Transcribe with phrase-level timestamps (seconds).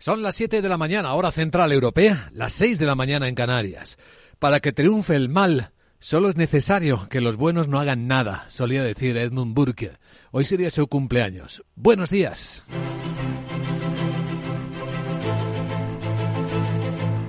[0.00, 3.34] Son las 7 de la mañana, hora central europea, las 6 de la mañana en
[3.34, 3.98] Canarias.
[4.38, 8.82] Para que triunfe el mal, solo es necesario que los buenos no hagan nada, solía
[8.82, 9.98] decir Edmund Burke.
[10.30, 11.62] Hoy sería su cumpleaños.
[11.74, 12.64] Buenos días.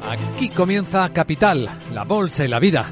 [0.02, 2.90] Aquí comienza Capital, la bolsa y la vida.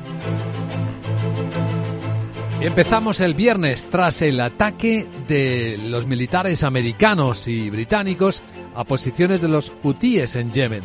[2.62, 8.42] Empezamos el viernes tras el ataque de los militares americanos y británicos
[8.76, 10.84] a posiciones de los hutíes en Yemen.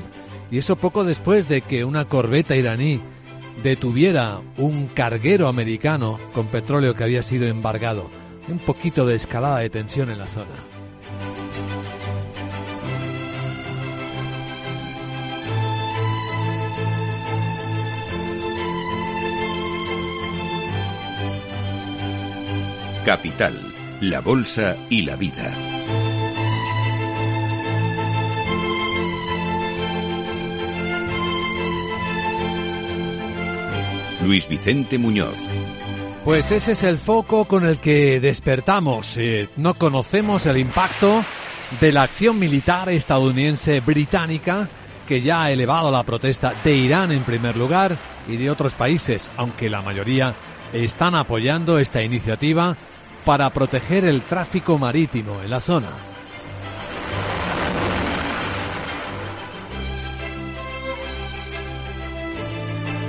[0.52, 3.00] Y eso poco después de que una corbeta iraní
[3.64, 8.08] detuviera un carguero americano con petróleo que había sido embargado.
[8.46, 10.73] Un poquito de escalada de tensión en la zona.
[23.04, 23.60] Capital,
[24.00, 25.54] la Bolsa y la Vida.
[34.22, 35.36] Luis Vicente Muñoz.
[36.24, 39.18] Pues ese es el foco con el que despertamos.
[39.18, 41.22] Eh, no conocemos el impacto
[41.82, 44.66] de la acción militar estadounidense británica
[45.06, 49.30] que ya ha elevado la protesta de Irán en primer lugar y de otros países,
[49.36, 50.32] aunque la mayoría
[50.72, 52.74] están apoyando esta iniciativa
[53.24, 55.88] para proteger el tráfico marítimo en la zona.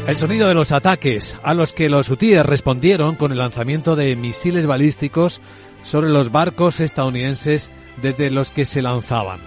[0.08, 4.16] El sonido de los ataques a los que los hutíes respondieron con el lanzamiento de
[4.16, 5.42] misiles balísticos
[5.82, 7.72] sobre los barcos estadounidenses
[8.04, 9.40] desde los que se lanzaban.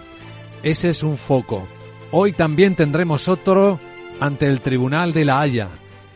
[0.65, 1.69] Ese es un foco.
[2.11, 3.79] Hoy también tendremos otro
[4.19, 5.69] ante el Tribunal de la Haya.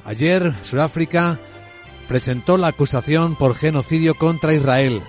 [0.04, 1.38] Ayer Sudáfrica
[2.08, 5.02] presentó la acusación por genocidio contra Israel.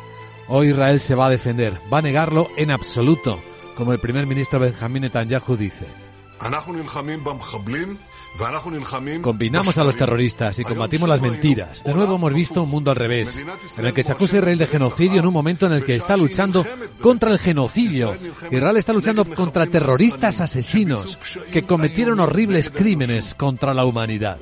[0.48, 3.40] Hoy Israel se va a defender, va a negarlo en absoluto,
[3.76, 5.88] como el primer ministro Benjamín Netanyahu dice.
[9.22, 11.84] Combinamos a los terroristas y combatimos las mentiras.
[11.84, 13.42] De nuevo hemos visto un mundo al revés,
[13.78, 15.96] en el que se acusa a Israel de genocidio en un momento en el que
[15.96, 16.66] está luchando
[17.00, 18.18] contra el genocidio.
[18.52, 21.18] Israel está luchando contra terroristas asesinos
[21.52, 24.40] que cometieron horribles crímenes contra la humanidad.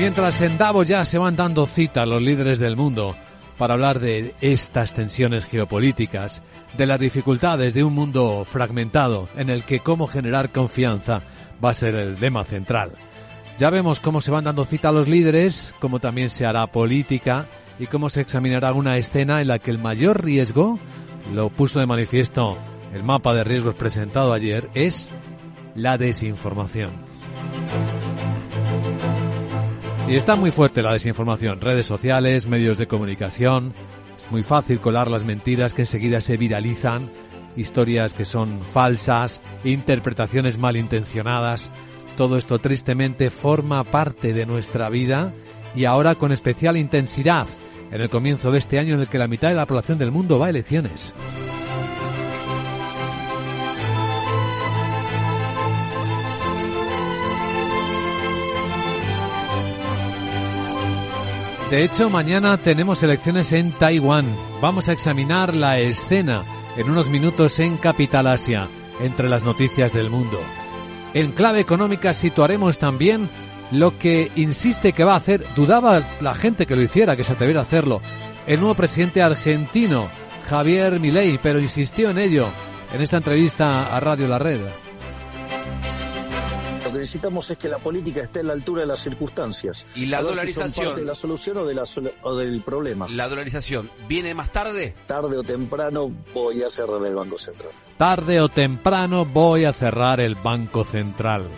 [0.00, 3.14] Mientras en Davos ya se van dando cita los líderes del mundo
[3.58, 6.40] para hablar de estas tensiones geopolíticas,
[6.78, 11.20] de las dificultades de un mundo fragmentado en el que cómo generar confianza
[11.62, 12.92] va a ser el tema central.
[13.58, 17.44] Ya vemos cómo se van dando cita los líderes, cómo también se hará política
[17.78, 20.78] y cómo se examinará una escena en la que el mayor riesgo,
[21.34, 22.56] lo puso de manifiesto
[22.94, 25.12] el mapa de riesgos presentado ayer, es
[25.74, 27.09] la desinformación.
[30.10, 33.72] Y está muy fuerte la desinformación, redes sociales, medios de comunicación.
[34.16, 37.12] Es muy fácil colar las mentiras que enseguida se viralizan,
[37.56, 41.70] historias que son falsas, interpretaciones malintencionadas.
[42.16, 45.32] Todo esto tristemente forma parte de nuestra vida
[45.76, 47.46] y ahora con especial intensidad
[47.92, 50.10] en el comienzo de este año en el que la mitad de la población del
[50.10, 51.14] mundo va a elecciones.
[61.70, 64.26] De hecho, mañana tenemos elecciones en Taiwán.
[64.60, 66.42] Vamos a examinar la escena
[66.76, 68.66] en unos minutos en Capital Asia,
[69.00, 70.40] entre las noticias del mundo.
[71.14, 73.30] En clave económica situaremos también
[73.70, 77.34] lo que insiste que va a hacer, dudaba la gente que lo hiciera, que se
[77.34, 78.02] atreviera a hacerlo,
[78.48, 80.08] el nuevo presidente argentino,
[80.48, 82.48] Javier Milei, pero insistió en ello
[82.92, 84.89] en esta entrevista a Radio La Red.
[86.90, 89.86] Lo que necesitamos es que la política esté a la altura de las circunstancias.
[89.94, 90.96] ¿Y la dolarización?
[90.96, 91.84] de la solución o, de la
[92.22, 93.06] o del problema.
[93.08, 94.96] ¿La dolarización viene más tarde?
[95.06, 97.72] Tarde o temprano voy a cerrar el Banco Central.
[97.96, 101.48] Tarde o temprano voy a cerrar el Banco Central.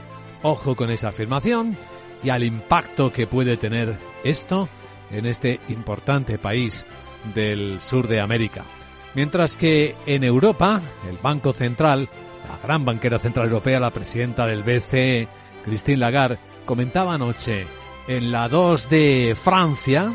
[0.43, 1.79] Ojo con esa afirmación
[2.23, 4.69] y al impacto que puede tener esto
[5.11, 6.85] en este importante país
[7.35, 8.65] del sur de América.
[9.15, 12.11] Mientras que en Europa, el Banco Central
[12.53, 15.27] la gran banquera central europea, la presidenta del BCE,
[15.65, 17.67] Christine Lagarde, comentaba anoche
[18.07, 20.13] en la 2 de Francia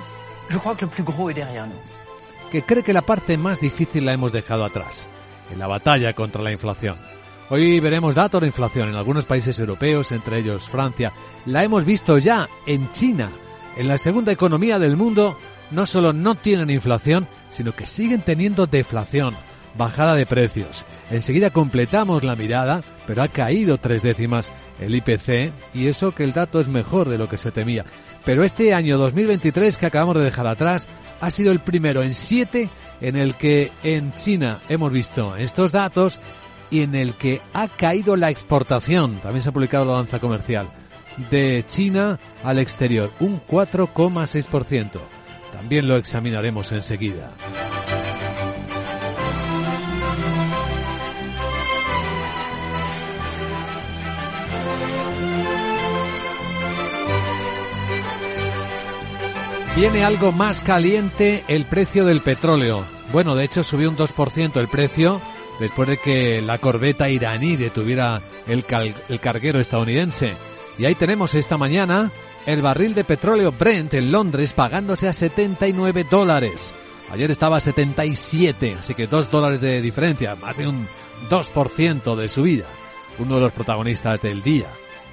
[2.51, 5.07] que cree que la parte más difícil la hemos dejado atrás,
[5.51, 6.95] en la batalla contra la inflación.
[7.49, 11.13] Hoy veremos datos de inflación en algunos países europeos, entre ellos Francia.
[11.45, 13.29] La hemos visto ya en China.
[13.77, 15.37] En la segunda economía del mundo
[15.71, 19.35] no solo no tienen inflación, sino que siguen teniendo deflación
[19.77, 20.85] bajada de precios.
[21.11, 26.33] Enseguida completamos la mirada, pero ha caído tres décimas el IPC y eso que el
[26.33, 27.85] dato es mejor de lo que se temía.
[28.25, 30.87] Pero este año 2023 que acabamos de dejar atrás
[31.21, 32.69] ha sido el primero en siete
[33.01, 36.19] en el que en China hemos visto estos datos
[36.69, 39.19] y en el que ha caído la exportación.
[39.19, 40.67] También se ha publicado la balanza comercial
[41.31, 44.99] de China al exterior, un 4,6%.
[45.51, 47.31] También lo examinaremos enseguida.
[59.77, 62.83] Viene algo más caliente el precio del petróleo.
[63.13, 65.21] Bueno, de hecho subió un 2% el precio
[65.59, 70.33] después de que la corbeta iraní detuviera el, carguero estadounidense.
[70.79, 72.09] Y ahí tenemos esta mañana
[72.47, 76.73] el barril de petróleo Brent en Londres pagándose a 79 dólares.
[77.11, 80.87] Ayer estaba a 77, así que 2 dólares de diferencia, más de un
[81.29, 82.65] 2% de subida.
[83.19, 84.69] Uno de los protagonistas del día.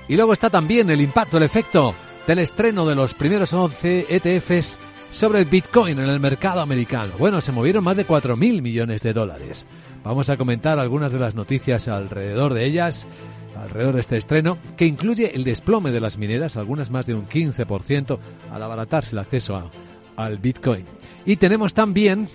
[0.09, 1.95] Y luego está también el impacto, el efecto
[2.27, 4.79] del estreno de los primeros 11 ETFs
[5.13, 7.13] sobre Bitcoin en el mercado americano.
[7.19, 9.67] Bueno, se movieron más de 4.000 millones de dólares.
[10.03, 13.07] Vamos a comentar algunas de las noticias alrededor de ellas,
[13.57, 17.29] alrededor de este estreno, que incluye el desplome de las mineras, algunas más de un
[17.29, 18.19] 15%,
[18.51, 19.71] al abaratarse el acceso
[20.17, 20.87] al Bitcoin.
[21.25, 22.29] Y tenemos también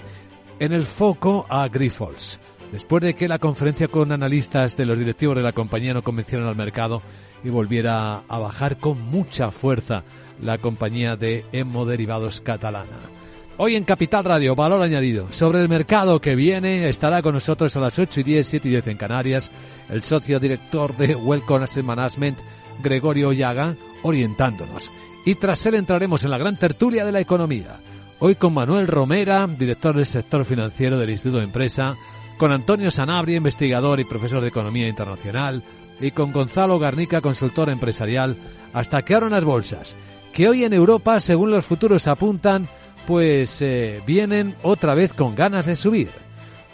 [0.60, 2.40] en el foco a Grifols.
[2.72, 6.48] Después de que la conferencia con analistas de los directivos de la compañía no convencieron
[6.48, 7.02] al mercado,
[7.44, 10.04] y volviera a bajar con mucha fuerza
[10.42, 13.00] la compañía de hemoderivados catalana.
[13.58, 15.28] Hoy en Capital Radio, valor añadido.
[15.32, 18.72] Sobre el mercado que viene, estará con nosotros a las 8 y 10, 7 y
[18.72, 19.52] 10 en Canarias,
[19.90, 22.40] el socio director de Welcome Asset Management,
[22.82, 24.90] Gregorio Llaga, orientándonos.
[25.26, 27.82] Y tras él entraremos en la gran tertulia de la economía.
[28.20, 31.98] Hoy con Manuel Romera, director del sector financiero del Instituto de Empresa,
[32.40, 35.62] con Antonio Sanabria, investigador y profesor de Economía Internacional,
[36.00, 38.38] y con Gonzalo Garnica, consultor empresarial,
[38.72, 39.94] hasta que abran las bolsas,
[40.32, 42.70] que hoy en Europa, según los futuros apuntan,
[43.06, 46.12] pues eh, vienen otra vez con ganas de subir.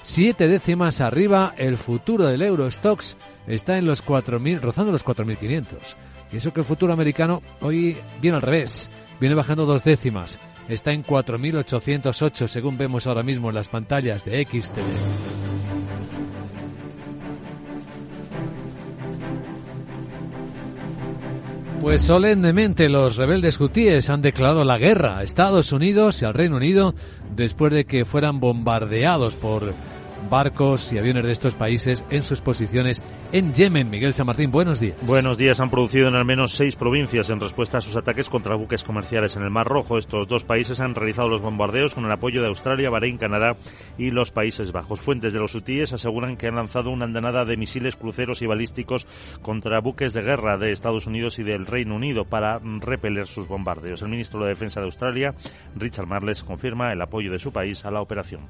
[0.04, 3.18] Siete décimas arriba, el futuro del Eurostox
[3.48, 5.96] está en los 4.000, rozando los 4.500.
[6.32, 10.40] Y eso que el futuro americano hoy viene al revés, viene bajando dos décimas.
[10.68, 14.82] Está en 4.808 según vemos ahora mismo en las pantallas de XTV.
[21.82, 26.56] Pues solemnemente los rebeldes hutíes han declarado la guerra a Estados Unidos y al Reino
[26.56, 26.96] Unido
[27.36, 29.72] después de que fueran bombardeados por
[30.30, 33.02] barcos y aviones de estos países en sus posiciones
[33.32, 33.90] en Yemen.
[33.90, 34.96] Miguel San Martín, buenos días.
[35.02, 35.60] Buenos días.
[35.60, 39.36] Han producido en al menos seis provincias en respuesta a sus ataques contra buques comerciales
[39.36, 39.98] en el Mar Rojo.
[39.98, 43.56] Estos dos países han realizado los bombardeos con el apoyo de Australia, Bahrein, Canadá
[43.98, 45.02] y los Países Bajos.
[45.02, 49.08] Fuentes de los hutíes aseguran que han lanzado una andanada de misiles, cruceros y balísticos
[49.42, 54.02] contra buques de guerra de Estados Unidos y del Reino Unido para repeler sus bombardeos.
[54.02, 55.34] El ministro de Defensa de Australia,
[55.76, 58.42] Richard Marles, confirma el apoyo de su país a la operación.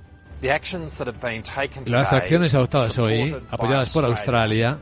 [1.86, 4.80] Las acciones adoptadas hoy, apoyadas por Australia,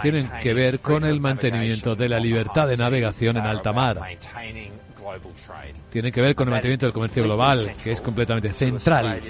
[0.00, 4.00] tienen que ver con el mantenimiento de la libertad de navegación en alta mar.
[5.90, 9.20] Tienen que ver con el mantenimiento del comercio global, que es completamente central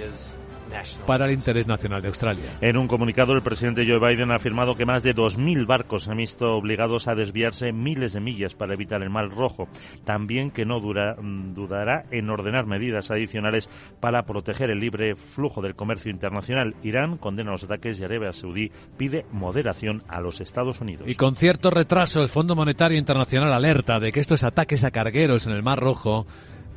[1.07, 2.45] para el interés nacional de Australia.
[2.61, 6.11] En un comunicado, el presidente Joe Biden ha afirmado que más de 2.000 barcos se
[6.11, 9.69] han visto obligados a desviarse miles de millas para evitar el Mar Rojo.
[10.05, 13.69] También que no dudará en ordenar medidas adicionales
[14.01, 16.75] para proteger el libre flujo del comercio internacional.
[16.83, 21.09] Irán condena los ataques y Arabia Saudí pide moderación a los Estados Unidos.
[21.09, 25.47] Y con cierto retraso, el Fondo Monetario Internacional alerta de que estos ataques a cargueros
[25.47, 26.27] en el Mar Rojo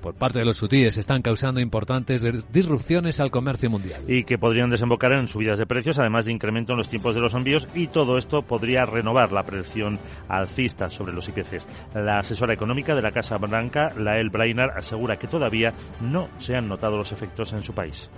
[0.01, 4.04] por parte de los hutíes están causando importantes disrupciones al comercio mundial.
[4.08, 7.22] Y que podrían desembocar en subidas de precios, además de incremento en los tiempos de
[7.22, 11.68] los envíos, y todo esto podría renovar la presión alcista sobre los IPCs.
[11.94, 16.68] La asesora económica de la Casa Blanca, Lael Brainard, asegura que todavía no se han
[16.68, 18.10] notado los efectos en su país.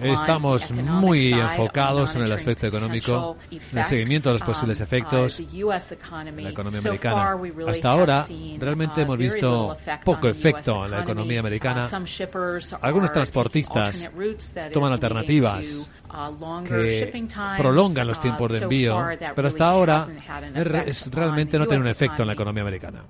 [0.00, 6.42] Estamos muy enfocados en el aspecto económico, en el seguimiento de los posibles efectos de
[6.42, 7.36] la economía americana.
[7.68, 8.26] Hasta ahora,
[8.58, 11.88] realmente hemos visto poco efecto en la economía americana.
[12.80, 14.10] Algunos transportistas
[14.72, 15.90] toman alternativas
[16.66, 17.26] que
[17.56, 20.06] prolongan los tiempos de envío, pero hasta ahora
[20.86, 23.04] es, realmente no tiene un efecto en la economía americana.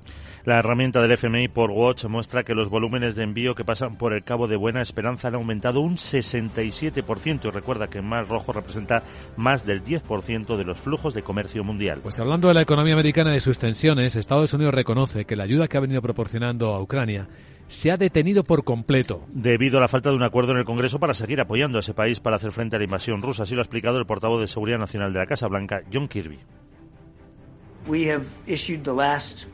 [0.45, 4.15] La herramienta del FMI por Watch muestra que los volúmenes de envío que pasan por
[4.15, 8.51] el Cabo de Buena Esperanza han aumentado un 67% y recuerda que el Mar Rojo
[8.53, 9.03] representa
[9.37, 12.01] más del 10% de los flujos de comercio mundial.
[12.03, 15.45] Pues hablando de la economía americana y de sus tensiones, Estados Unidos reconoce que la
[15.45, 17.29] ayuda que ha venido proporcionando Ucrania
[17.71, 19.23] se ha detenido por completo.
[19.29, 21.95] Debido a la falta de un acuerdo en el Congreso para seguir apoyando a ese
[21.95, 24.49] país para hacer frente a la invasión rusa, así lo ha explicado el portavoz de
[24.49, 26.39] Seguridad Nacional de la Casa Blanca, John Kirby.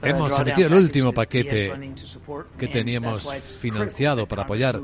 [0.02, 1.92] Hemos emitido el último paquete
[2.58, 3.28] que teníamos
[3.60, 4.80] financiado para apoyar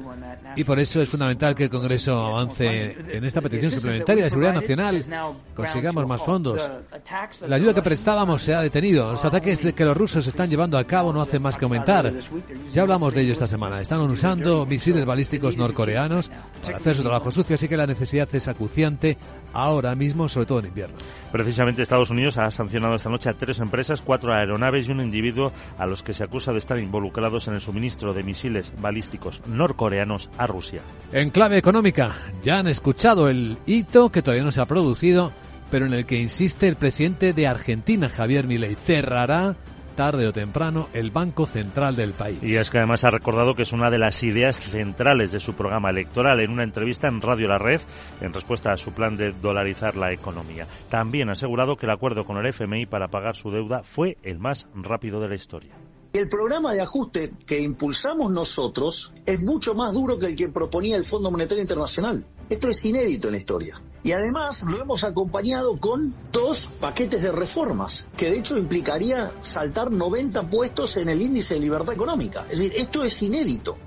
[0.57, 4.55] y por eso es fundamental que el Congreso avance en esta petición suplementaria de seguridad
[4.55, 5.05] nacional,
[5.55, 6.71] consigamos más fondos.
[7.47, 9.11] La ayuda que prestábamos se ha detenido.
[9.11, 12.13] Los ataques que los rusos están llevando a cabo no hacen más que aumentar.
[12.71, 13.81] Ya hablamos de ello esta semana.
[13.81, 16.31] Están usando misiles balísticos norcoreanos
[16.63, 19.17] para hacer su trabajo sucio, así que la necesidad es acuciante
[19.53, 20.97] ahora mismo, sobre todo en invierno.
[21.31, 25.53] Precisamente Estados Unidos ha sancionado esta noche a tres empresas, cuatro aeronaves y un individuo
[25.79, 30.31] a los que se acusa de estar involucrados en el suministro de misiles balísticos norcoreanos
[30.39, 30.83] a Rusia.
[31.13, 35.33] En clave económica, ya han escuchado el hito que todavía no se ha producido,
[35.71, 38.75] pero en el que insiste el presidente de Argentina, Javier Milei.
[38.75, 39.57] Cerrará
[39.93, 42.39] tarde o temprano el Banco Central del país.
[42.43, 45.55] Y es que además ha recordado que es una de las ideas centrales de su
[45.55, 47.81] programa electoral en una entrevista en Radio La Red
[48.21, 50.67] en respuesta a su plan de dolarizar la economía.
[50.89, 54.39] También ha asegurado que el acuerdo con el FMI para pagar su deuda fue el
[54.39, 55.82] más rápido de la historia.
[56.13, 60.99] El programa de ajuste que impulsamos nosotros es mucho más duro que el que proponía
[60.99, 62.27] el Fondo Monetario Internacional.
[62.51, 63.81] Esto es inédito en la historia.
[64.03, 69.91] Y además lo hemos acompañado con dos paquetes de reformas, que de hecho implicaría saltar
[69.91, 72.43] 90 puestos en el índice de libertad económica.
[72.43, 73.79] Es decir, esto es inédito.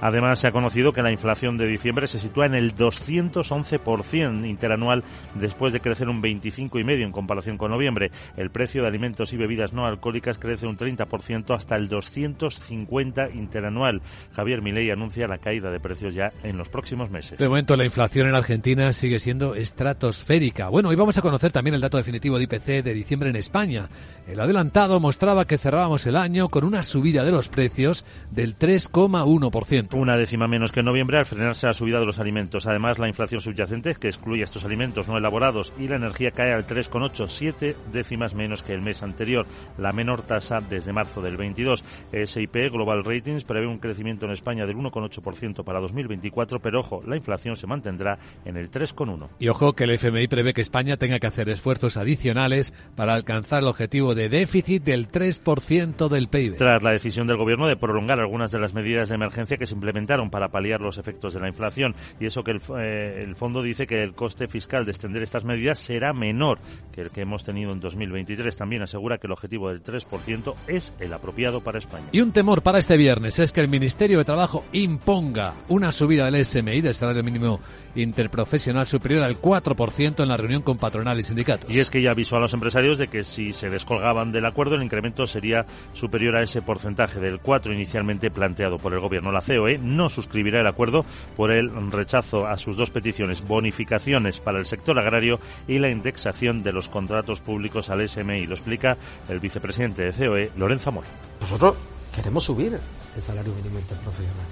[0.00, 5.04] Además, se ha conocido que la inflación de diciembre se sitúa en el 211% interanual
[5.34, 8.10] después de crecer un 25,5% en comparación con noviembre.
[8.36, 14.02] El precio de alimentos y bebidas no alcohólicas crece un 30% hasta el 250 interanual.
[14.32, 17.38] Javier Milei anuncia la caída de precios ya en los próximos meses.
[17.38, 20.68] De momento, la inflación en Argentina sigue siendo estratosférica.
[20.68, 23.88] Bueno, hoy vamos a conocer también el dato definitivo de IPC de diciembre en España.
[24.26, 29.85] El adelantado mostraba que cerrábamos el año con una subida de los precios del 3,1%.
[29.94, 32.66] Una décima menos que en noviembre al frenarse la subida de los alimentos.
[32.66, 36.66] Además, la inflación subyacente, que excluye estos alimentos no elaborados, y la energía cae al
[36.66, 39.46] 3,8, siete décimas menos que el mes anterior,
[39.78, 41.84] la menor tasa desde marzo del 22.
[42.24, 47.16] SIP Global Ratings prevé un crecimiento en España del 1,8% para 2024, pero ojo, la
[47.16, 49.28] inflación se mantendrá en el 3,1.
[49.38, 53.62] Y ojo que el FMI prevé que España tenga que hacer esfuerzos adicionales para alcanzar
[53.62, 56.56] el objetivo de déficit del 3% del PIB.
[56.56, 59.75] Tras la decisión del Gobierno de prolongar algunas de las medidas de emergencia que se
[59.76, 61.94] implementaron para paliar los efectos de la inflación.
[62.18, 65.44] Y eso que el, eh, el, fondo dice que el coste fiscal de extender estas
[65.44, 66.58] medidas será menor
[66.92, 68.56] que el que hemos tenido en 2023.
[68.56, 72.06] También asegura que el objetivo del 3% es el apropiado para España.
[72.12, 76.30] Y un temor para este viernes es que el Ministerio de Trabajo imponga una subida
[76.30, 77.60] del SMI, del salario mínimo
[77.94, 81.70] interprofesional, superior al 4% en la reunión con patronal y sindicatos.
[81.70, 84.74] Y es que ya avisó a los empresarios de que si se descolgaban del acuerdo,
[84.74, 89.32] el incremento sería superior a ese porcentaje del 4 inicialmente planteado por el Gobierno.
[89.32, 91.04] La CEO no suscribirá el acuerdo
[91.36, 96.62] por el rechazo a sus dos peticiones, bonificaciones para el sector agrario y la indexación
[96.62, 98.44] de los contratos públicos al SMI.
[98.44, 98.96] Lo explica
[99.28, 101.04] el vicepresidente de COE, Lorenzo Amor.
[101.40, 101.74] Nosotros
[102.14, 102.78] queremos subir
[103.16, 104.46] el salario mínimo interprofesional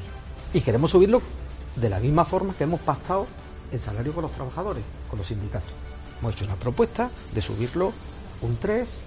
[0.52, 1.22] y queremos subirlo
[1.76, 3.26] de la misma forma que hemos pactado
[3.72, 5.70] el salario con los trabajadores, con los sindicatos.
[6.20, 7.92] Hemos hecho una propuesta de subirlo
[8.40, 9.00] un 3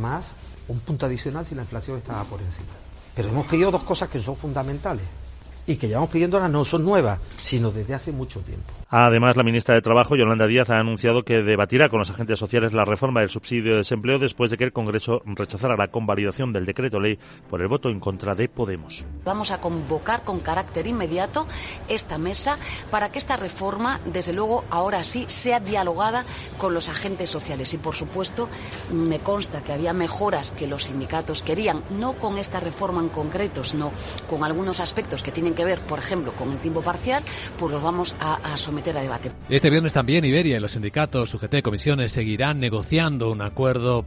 [0.00, 0.34] más
[0.68, 2.72] un punto adicional si la inflación estaba por encima.
[3.14, 5.04] Pero hemos pedido dos cosas que son fundamentales
[5.66, 8.72] y que llevamos pidiéndolas no son nuevas, sino desde hace mucho tiempo.
[8.88, 12.72] Además, la ministra de Trabajo, Yolanda Díaz, ha anunciado que debatirá con los agentes sociales
[12.72, 16.64] la reforma del subsidio de desempleo después de que el Congreso rechazara la convalidación del
[16.64, 17.18] decreto ley
[17.50, 19.04] por el voto en contra de Podemos.
[19.24, 21.48] Vamos a convocar con carácter inmediato
[21.88, 22.58] esta mesa
[22.92, 26.24] para que esta reforma, desde luego, ahora sí, sea dialogada
[26.58, 27.74] con los agentes sociales.
[27.74, 28.48] Y, por supuesto,
[28.92, 33.64] me consta que había mejoras que los sindicatos querían, no con esta reforma en concreto,
[33.64, 33.90] sino
[34.30, 37.24] con algunos aspectos que tienen que ver, por ejemplo, con el tiempo parcial,
[37.58, 39.32] pues los vamos a, someter a debate.
[39.48, 44.04] Este viernes también Iberia y los sindicatos UGT Comisiones seguirán negociando un acuerdo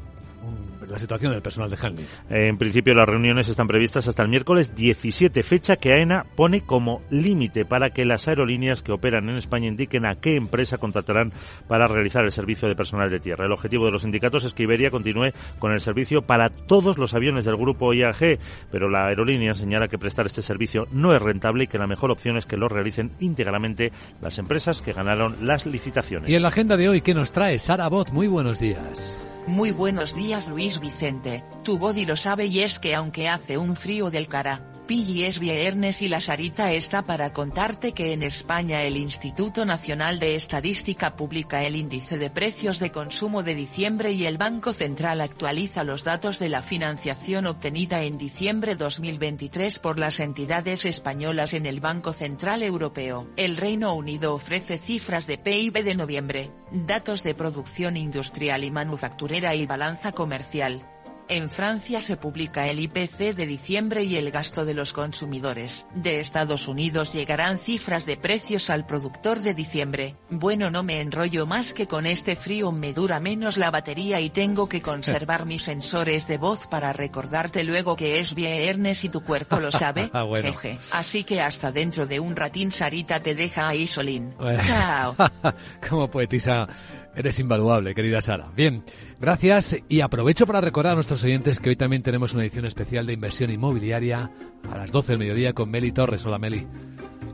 [0.90, 2.08] la situación del personal de Handling.
[2.30, 7.02] En principio las reuniones están previstas hasta el miércoles 17, fecha que AENA pone como
[7.10, 11.32] límite para que las aerolíneas que operan en España indiquen a qué empresa contratarán
[11.68, 13.46] para realizar el servicio de personal de tierra.
[13.46, 17.14] El objetivo de los sindicatos es que Iberia continúe con el servicio para todos los
[17.14, 18.40] aviones del grupo IAG,
[18.72, 22.12] pero la aerolínea señala que prestar este servicio no es rentable y que la mejor
[22.12, 23.92] opción es que lo realicen íntegramente
[24.22, 26.30] las empresas que ganaron las licitaciones.
[26.30, 28.10] Y en la agenda de hoy, ¿qué nos trae Sara Bot?
[28.12, 29.18] Muy buenos días.
[29.50, 33.76] Muy buenos días Luis Vicente, tu body lo sabe y es que aunque hace un
[33.76, 38.82] frío del cara, Pilli es viernes y la Sarita está para contarte que en España
[38.82, 44.26] el Instituto Nacional de Estadística publica el índice de precios de consumo de diciembre y
[44.26, 50.20] el Banco Central actualiza los datos de la financiación obtenida en diciembre 2023 por las
[50.20, 53.30] entidades españolas en el Banco Central Europeo.
[53.38, 59.54] El Reino Unido ofrece cifras de PIB de noviembre, datos de producción industrial y manufacturera
[59.54, 60.84] y balanza comercial.
[61.32, 65.86] En Francia se publica el IPC de diciembre y el gasto de los consumidores.
[65.94, 70.16] De Estados Unidos llegarán cifras de precios al productor de diciembre.
[70.32, 74.32] Bueno, no me enrollo más que con este frío me dura menos la batería y
[74.32, 79.24] tengo que conservar mis sensores de voz para recordarte luego que es viernes y tu
[79.24, 80.10] cuerpo lo sabe.
[80.12, 80.52] Ah, bueno.
[80.52, 80.80] Jeje.
[80.94, 84.34] Así que hasta dentro de un ratín Sarita te deja ahí solín.
[84.36, 84.64] Bueno.
[84.64, 85.16] Chao.
[85.88, 86.68] Como poetisa
[87.16, 88.52] eres invaluable, querida Sara.
[88.56, 88.84] Bien,
[89.20, 93.06] gracias y aprovecho para recordar a nuestros oyentes que hoy también tenemos una edición especial
[93.06, 94.32] de inversión inmobiliaria
[94.72, 96.26] a las 12 del mediodía con Meli Torres.
[96.26, 96.68] Hola Meli.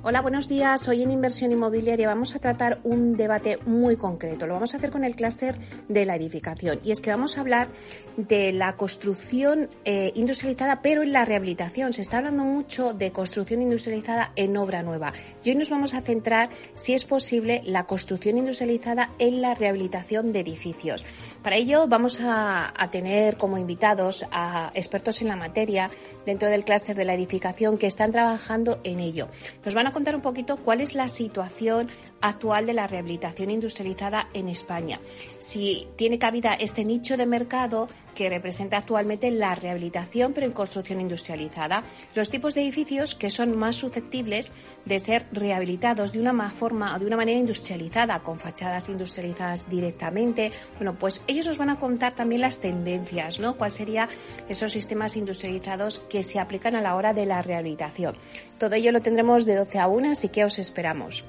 [0.08, 0.88] Hola, buenos días.
[0.88, 4.46] Hoy en Inversión Inmobiliaria vamos a tratar un debate muy concreto.
[4.46, 5.58] Lo vamos a hacer con el clúster
[5.90, 6.80] de la edificación.
[6.84, 7.70] Y es que vamos a hablar
[8.16, 11.92] de la construcción eh, industrializada, pero en la rehabilitación.
[11.92, 15.12] Se está hablando mucho de construcción industrializada en obra nueva.
[15.44, 20.32] Y hoy nos vamos a centrar, si es posible, la construcción industrializada en la rehabilitación
[20.34, 21.04] de edificios.
[21.46, 25.92] Para ello vamos a, tener como invitados a expertos en la materia
[26.26, 29.28] dentro del clúster de la edificación que están trabajando en ello.
[29.64, 31.88] Nos van a contar un poquito cuál es la situación
[32.20, 35.00] actual de la rehabilitación industrializada en España.
[35.38, 41.02] Si tiene cabida este nicho de mercado que representa actualmente la rehabilitación pero en construcción
[41.02, 41.84] industrializada,
[42.16, 44.52] los tipos de edificios que son más susceptibles
[44.86, 49.70] de ser rehabilitados de una ma- forma o de una manera industrializada, con fachadas industrializadas
[49.70, 50.52] directamente.
[50.78, 53.58] Bueno, pues ellos nos van a contar también las tendencias, ¿no?
[53.58, 54.10] ¿Cuáles serían
[54.50, 58.16] esos sistemas industrializados que se aplican a la hora de la rehabilitación?
[58.58, 61.26] Todo ello lo tendremos de 12 a 1, así que os esperamos.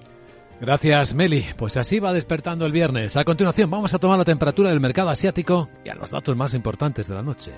[0.60, 1.44] Gracias, Meli.
[1.56, 3.16] Pues así va despertando el viernes.
[3.16, 6.54] A continuación vamos a tomar la temperatura del mercado asiático y a los datos más
[6.54, 7.52] importantes de la noche.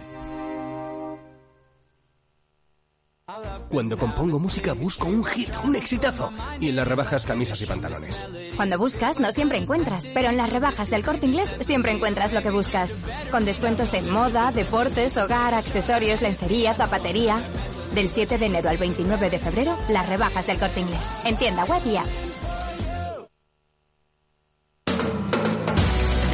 [3.69, 6.33] Cuando compongo música busco un hit, un exitazo.
[6.59, 8.25] Y en las rebajas camisas y pantalones.
[8.57, 12.43] Cuando buscas, no siempre encuentras, pero en las rebajas del corte inglés siempre encuentras lo
[12.43, 12.93] que buscas.
[13.31, 17.37] Con descuentos en moda, deportes, hogar, accesorios, lencería, zapatería.
[17.95, 21.07] Del 7 de enero al 29 de febrero, las rebajas del corte inglés.
[21.25, 22.28] En tienda web y app.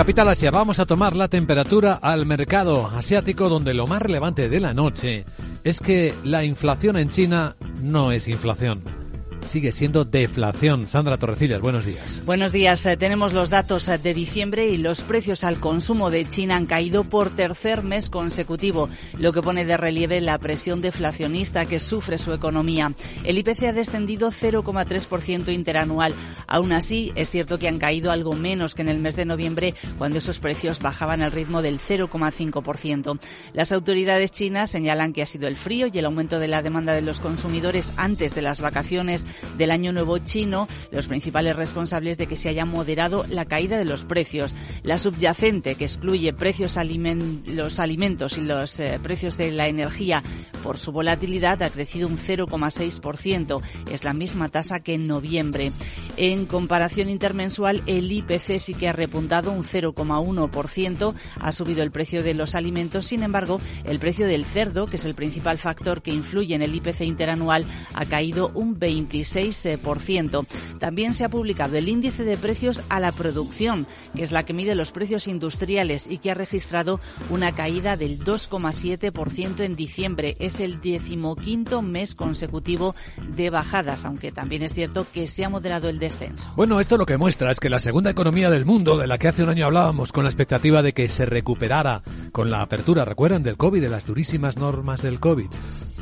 [0.00, 4.58] Capital Asia, vamos a tomar la temperatura al mercado asiático donde lo más relevante de
[4.58, 5.26] la noche
[5.62, 8.99] es que la inflación en China no es inflación.
[9.44, 10.88] Sigue siendo deflación.
[10.88, 12.22] Sandra Torrecillas, buenos días.
[12.24, 12.86] Buenos días.
[12.86, 16.66] Eh, Tenemos los datos eh, de diciembre y los precios al consumo de China han
[16.66, 22.18] caído por tercer mes consecutivo, lo que pone de relieve la presión deflacionista que sufre
[22.18, 22.92] su economía.
[23.24, 26.14] El IPC ha descendido 0,3% interanual.
[26.46, 29.74] Aún así, es cierto que han caído algo menos que en el mes de noviembre,
[29.98, 33.18] cuando esos precios bajaban al ritmo del 0,5%.
[33.52, 36.92] Las autoridades chinas señalan que ha sido el frío y el aumento de la demanda
[36.92, 39.26] de los consumidores antes de las vacaciones
[39.56, 43.84] del Año Nuevo chino los principales responsables de que se haya moderado la caída de
[43.84, 44.54] los precios.
[44.82, 50.22] La subyacente, que excluye precios alimen los alimentos y los eh, precios de la energía
[50.62, 53.60] por su volatilidad, ha crecido un 0,6%.
[53.90, 55.72] Es la misma tasa que en noviembre.
[56.16, 61.14] En comparación intermensual, el IPC sí que ha repuntado un 0,1%.
[61.40, 63.06] Ha subido el precio de los alimentos.
[63.06, 66.74] Sin embargo, el precio del cerdo, que es el principal factor que influye en el
[66.74, 68.78] IPC interanual, ha caído un
[69.20, 70.46] 26%.
[70.78, 74.52] También se ha publicado el índice de precios a la producción, que es la que
[74.52, 80.36] mide los precios industriales y que ha registrado una caída del 2,7% en diciembre.
[80.38, 82.94] Es el decimoquinto mes consecutivo
[83.36, 86.52] de bajadas, aunque también es cierto que se ha moderado el descenso.
[86.56, 89.28] Bueno, esto lo que muestra es que la segunda economía del mundo, de la que
[89.28, 92.02] hace un año hablábamos con la expectativa de que se recuperara
[92.32, 95.48] con la apertura, recuerdan, del COVID, de las durísimas normas del COVID,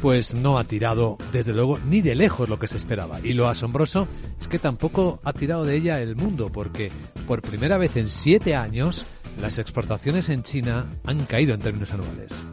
[0.01, 3.21] pues no ha tirado, desde luego, ni de lejos lo que se esperaba.
[3.21, 4.09] Y lo asombroso
[4.41, 6.91] es que tampoco ha tirado de ella el mundo, porque
[7.27, 9.07] por primera vez en siete años
[9.41, 12.47] las exportaciones en China han caído en términos anuales.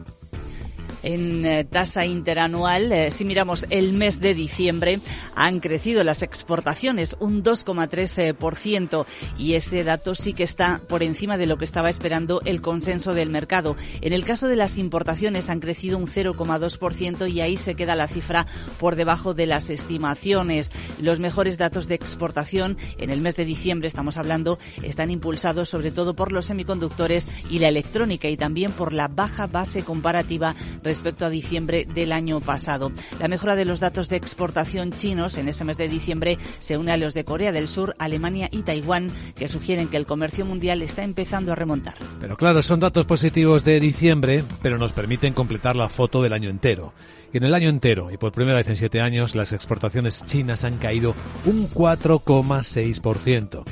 [1.06, 4.98] En eh, tasa interanual, eh, si miramos el mes de diciembre,
[5.36, 9.06] han crecido las exportaciones un 2,3%
[9.38, 13.14] y ese dato sí que está por encima de lo que estaba esperando el consenso
[13.14, 13.76] del mercado.
[14.00, 18.08] En el caso de las importaciones han crecido un 0,2% y ahí se queda la
[18.08, 18.48] cifra
[18.80, 20.72] por debajo de las estimaciones.
[21.00, 25.92] Los mejores datos de exportación en el mes de diciembre, estamos hablando, están impulsados sobre
[25.92, 30.56] todo por los semiconductores y la electrónica y también por la baja base comparativa
[31.04, 32.92] a diciembre del año pasado.
[33.20, 36.92] La mejora de los datos de exportación chinos en ese mes de diciembre se une
[36.92, 40.82] a los de Corea del Sur, Alemania y Taiwán, que sugieren que el comercio mundial
[40.82, 41.94] está empezando a remontar.
[42.20, 46.50] Pero claro, son datos positivos de diciembre, pero nos permiten completar la foto del año
[46.50, 46.92] entero.
[47.32, 50.64] Y en el año entero, y por primera vez en siete años, las exportaciones chinas
[50.64, 53.64] han caído un 4,6%.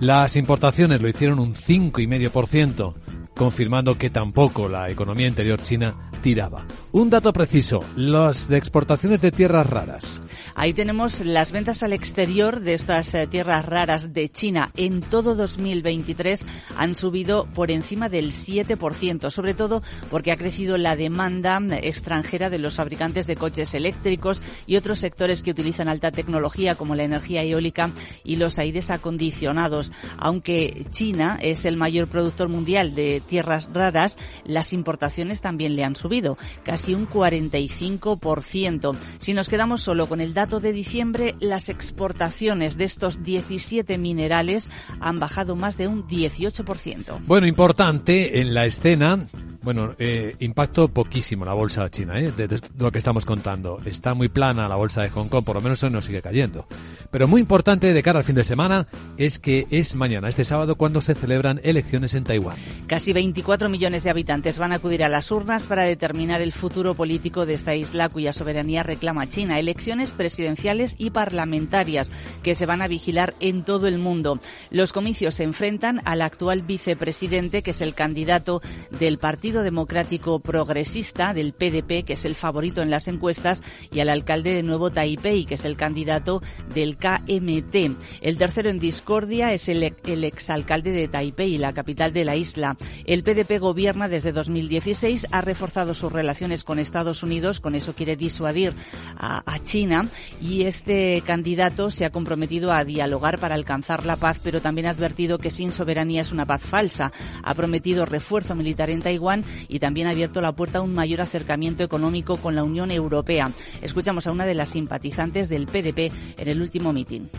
[0.00, 2.94] Las importaciones lo hicieron un 5,5%,
[3.36, 6.64] confirmando que tampoco la economía interior china tiraba.
[6.92, 10.22] Un dato preciso, las de exportaciones de tierras raras.
[10.54, 15.34] Ahí tenemos las ventas al exterior de estas eh, tierras raras de China en todo
[15.34, 16.40] 2023
[16.76, 22.58] han subido por encima del 7%, sobre todo porque ha crecido la demanda extranjera de
[22.58, 27.42] los fabricantes de coches eléctricos y otros sectores que utilizan alta tecnología como la energía
[27.42, 27.90] eólica
[28.24, 29.92] y los aires acondicionados.
[30.16, 35.96] Aunque China es el mayor productor mundial de tierras raras, las importaciones también le han
[35.96, 38.96] subido, casi un 45%.
[39.18, 44.68] Si nos quedamos solo con el dato de diciembre, las exportaciones de estos 17 minerales
[45.00, 47.20] han bajado más de un 18%.
[47.26, 49.26] Bueno, importante en la escena
[49.66, 52.30] bueno, eh, impacto poquísimo la bolsa china, ¿eh?
[52.30, 53.80] de, de, lo que estamos contando.
[53.84, 56.68] Está muy plana la bolsa de Hong Kong, por lo menos hoy no sigue cayendo.
[57.10, 58.86] Pero muy importante de cara al fin de semana
[59.18, 62.56] es que es mañana, este sábado, cuando se celebran elecciones en Taiwán.
[62.86, 66.94] Casi 24 millones de habitantes van a acudir a las urnas para determinar el futuro
[66.94, 69.58] político de esta isla cuya soberanía reclama China.
[69.58, 72.10] Elecciones presidenciales y parlamentarias
[72.42, 74.38] que se van a vigilar en todo el mundo.
[74.68, 78.60] Los comicios se enfrentan al actual vicepresidente, que es el candidato
[79.00, 84.10] del Partido Democrático Progresista, del PDP, que es el favorito en las encuestas, y al
[84.10, 86.42] alcalde de Nuevo Taipei, que es el candidato
[86.74, 87.96] del KMT.
[88.20, 92.76] El tercero en discordia es el, el exalcalde de Taipei, la capital de la isla.
[93.06, 98.16] El PDP gobierna desde 2016, ha reforzado sus relaciones con Estados Unidos, con eso quiere
[98.16, 98.74] disuadir
[99.16, 100.08] a, a China,
[100.40, 104.90] y este candidato se ha comprometido a dialogar para alcanzar la paz, pero también ha
[104.90, 107.12] advertido que sin soberanía es una paz falsa.
[107.44, 111.20] Ha prometido refuerzo militar en Taiwán y también ha abierto la puerta a un mayor
[111.20, 113.52] acercamiento económico con la Unión Europea.
[113.82, 117.30] Escuchamos a una de las simpatizantes del PDP en el último mitin.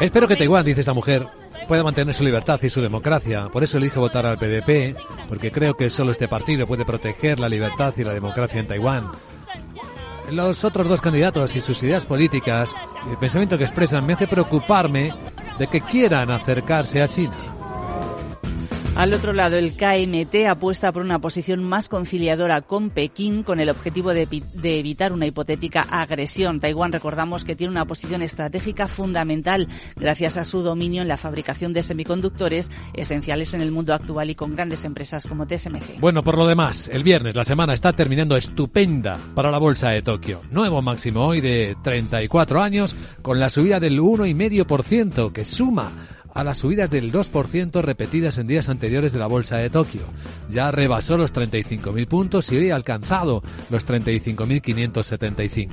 [0.00, 1.26] Espero que Taiwán, dice esta mujer,
[1.68, 3.48] pueda mantener su libertad y su democracia.
[3.52, 4.96] Por eso elijo votar al PDP,
[5.28, 9.06] porque creo que solo este partido puede proteger la libertad y la democracia en Taiwán.
[10.32, 12.74] Los otros dos candidatos y sus ideas políticas,
[13.10, 15.12] el pensamiento que expresan, me hace preocuparme
[15.58, 17.57] de que quieran acercarse a China.
[18.98, 23.68] Al otro lado, el KMT apuesta por una posición más conciliadora con Pekín con el
[23.68, 26.58] objetivo de, de, evitar una hipotética agresión.
[26.58, 31.72] Taiwán, recordamos que tiene una posición estratégica fundamental gracias a su dominio en la fabricación
[31.72, 36.00] de semiconductores esenciales en el mundo actual y con grandes empresas como TSMC.
[36.00, 40.02] Bueno, por lo demás, el viernes la semana está terminando estupenda para la bolsa de
[40.02, 40.42] Tokio.
[40.50, 45.92] Nuevo máximo hoy de 34 años con la subida del 1,5% que suma
[46.34, 50.02] a las subidas del 2% repetidas en días anteriores de la bolsa de Tokio.
[50.50, 55.70] Ya rebasó los 35.000 puntos y hoy ha alcanzado los 35.575.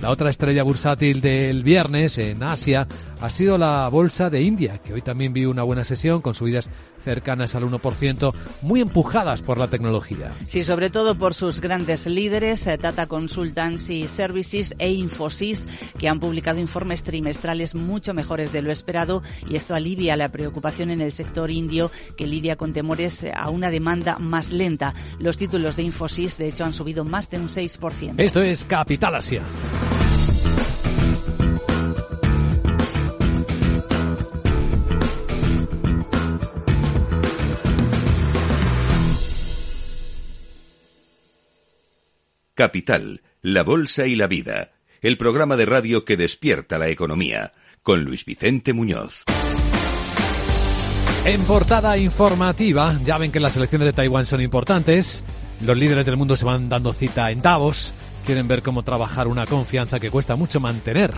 [0.00, 2.86] La otra estrella bursátil del viernes en Asia
[3.24, 6.70] ha sido la bolsa de India, que hoy también vio una buena sesión con subidas
[7.02, 10.30] cercanas al 1%, muy empujadas por la tecnología.
[10.46, 15.66] Sí, sobre todo por sus grandes líderes, Tata Consultancy Services e Infosys,
[15.98, 20.90] que han publicado informes trimestrales mucho mejores de lo esperado y esto alivia la preocupación
[20.90, 24.94] en el sector indio que lidia con temores a una demanda más lenta.
[25.18, 28.14] Los títulos de Infosys, de hecho, han subido más de un 6%.
[28.18, 29.42] Esto es Capital Asia.
[42.54, 44.70] Capital, la Bolsa y la Vida,
[45.02, 49.24] el programa de radio que despierta la economía, con Luis Vicente Muñoz.
[51.24, 55.24] En portada informativa, ya ven que las elecciones de Taiwán son importantes,
[55.62, 57.92] los líderes del mundo se van dando cita en Davos,
[58.24, 61.12] quieren ver cómo trabajar una confianza que cuesta mucho mantener.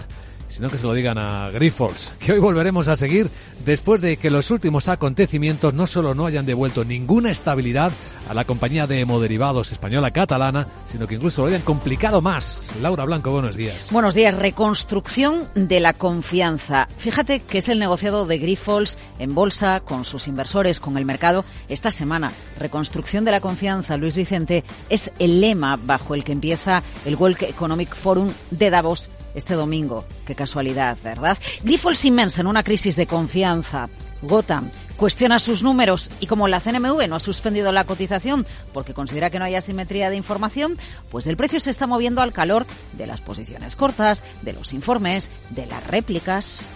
[0.48, 3.30] Sino que se lo digan a Grifols, que hoy volveremos a seguir
[3.64, 7.92] después de que los últimos acontecimientos no solo no hayan devuelto ninguna estabilidad
[8.28, 12.70] a la compañía de hemoderivados española catalana, sino que incluso lo hayan complicado más.
[12.82, 13.92] Laura Blanco, buenos días.
[13.92, 14.34] Buenos días.
[14.34, 16.88] Reconstrucción de la confianza.
[16.96, 21.44] Fíjate que es el negociado de Grifols en bolsa con sus inversores, con el mercado
[21.68, 22.32] esta semana.
[22.58, 27.42] Reconstrucción de la confianza, Luis Vicente, es el lema bajo el que empieza el World
[27.42, 30.04] Economic Forum de Davos este domingo.
[30.26, 31.38] Qué casualidad, ¿verdad?
[31.62, 33.88] Grifols inmensa en una crisis de confianza.
[34.22, 39.30] Gotham cuestiona sus números y como la CNMV no ha suspendido la cotización porque considera
[39.30, 40.78] que no hay asimetría de información,
[41.10, 45.30] pues el precio se está moviendo al calor de las posiciones cortas, de los informes,
[45.50, 46.68] de las réplicas.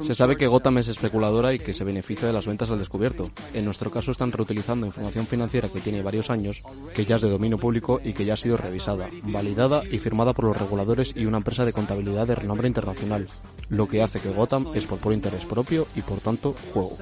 [0.00, 3.30] Se sabe que Gotham es especuladora y que se beneficia de las ventas al descubierto.
[3.52, 6.62] En nuestro caso están reutilizando información financiera que tiene varios años,
[6.94, 10.32] que ya es de dominio público y que ya ha sido revisada, validada y firmada
[10.32, 13.28] por los reguladores y una empresa de contabilidad de renombre internacional,
[13.68, 16.96] lo que hace que Gotham es por interés propio y por tanto juego.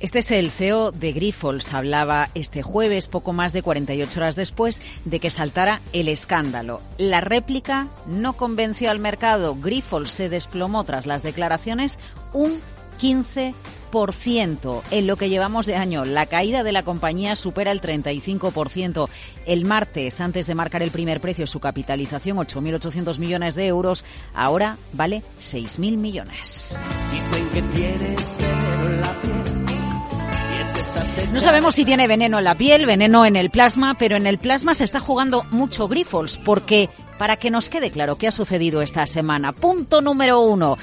[0.00, 1.72] Este es el CEO de Grifols.
[1.74, 6.80] Hablaba este jueves, poco más de 48 horas después de que saltara el escándalo.
[6.98, 9.54] La réplica no convenció al mercado.
[9.54, 12.00] Grifols se desplomó tras las declaraciones
[12.32, 12.58] un
[13.00, 13.54] 15%
[14.90, 16.06] en lo que llevamos de año.
[16.06, 19.08] La caída de la compañía supera el 35%.
[19.44, 24.78] El martes, antes de marcar el primer precio, su capitalización, 8.800 millones de euros, ahora
[24.94, 26.78] vale 6.000 millones.
[31.32, 34.38] No sabemos si tiene veneno en la piel, veneno en el plasma, pero en el
[34.38, 38.80] plasma se está jugando mucho Grifols, porque para que nos quede claro qué ha sucedido
[38.80, 40.78] esta semana, punto número uno.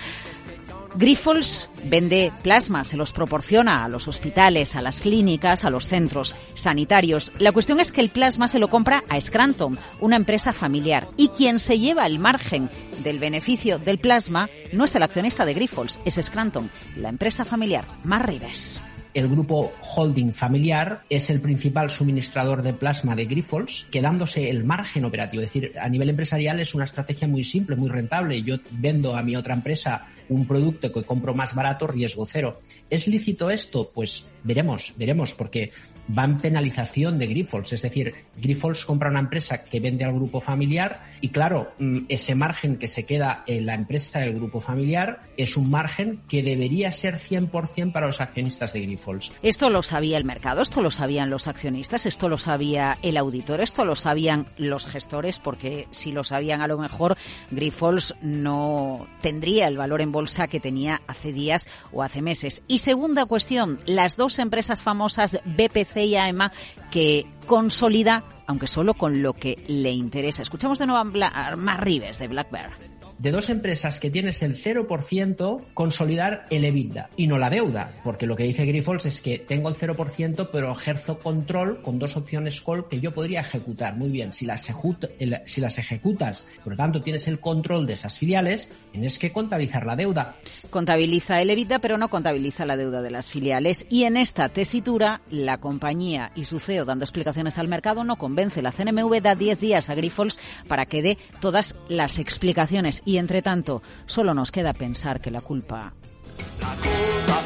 [0.96, 6.36] Grifols vende plasma, se los proporciona a los hospitales, a las clínicas, a los centros
[6.56, 7.32] sanitarios.
[7.38, 11.30] La cuestión es que el plasma se lo compra a Scranton, una empresa familiar, y
[11.30, 12.70] quien se lleva el margen
[13.04, 17.86] del beneficio del plasma no es el accionista de Grifols, es Scranton, la empresa familiar,
[18.04, 24.50] Mar Rives el grupo holding familiar es el principal suministrador de plasma de Grifols, quedándose
[24.50, 25.42] el margen operativo.
[25.42, 28.42] Es decir, a nivel empresarial es una estrategia muy simple, muy rentable.
[28.44, 32.60] Yo vendo a mi otra empresa un producto que compro más barato, riesgo cero.
[32.90, 33.90] ¿Es lícito esto?
[33.94, 35.72] Pues veremos, veremos, porque
[36.18, 37.74] va en penalización de Grifols.
[37.74, 42.36] Es decir, Grifols compra una empresa que vende al grupo familiar y claro, mm, ese
[42.36, 46.92] margen que se queda en la empresa del grupo familiar es un margen que debería
[46.92, 49.32] ser 100% para los accionistas de Grifols.
[49.44, 53.62] Esto lo sabía el mercado, esto lo sabían los accionistas, esto lo sabía el auditor,
[53.62, 57.18] esto lo sabían los gestores, porque si lo sabían a lo mejor
[57.52, 62.64] Grifols no tendría el valor en bolsa que tenía hace días o hace meses.
[62.68, 66.52] Y segunda cuestión, las dos empresas famosas BPC y AEMA
[66.92, 70.42] que consolida, aunque solo con lo que le interesa.
[70.42, 72.72] Escuchamos de nuevo a Mar Rives de Black Bear
[73.20, 78.26] de dos empresas que tienes el 0%, consolidar el EBITDA y no la deuda, porque
[78.26, 82.62] lo que dice Grifols es que tengo el 0%, pero ejerzo control con dos opciones
[82.62, 83.96] call que yo podría ejecutar.
[83.96, 84.70] Muy bien, si las,
[85.78, 90.36] ejecutas, por lo tanto tienes el control de esas filiales, tienes que contabilizar la deuda.
[90.70, 93.86] Contabiliza el EBITDA, pero no contabiliza la deuda de las filiales.
[93.90, 98.62] Y en esta tesitura, la compañía y su CEO dando explicaciones al mercado no convence.
[98.62, 103.42] La CNMV da 10 días a Grifols para que dé todas las explicaciones y entre
[103.42, 105.94] tanto, solo nos queda pensar que la culpa.
[106.62, 107.40] La culpa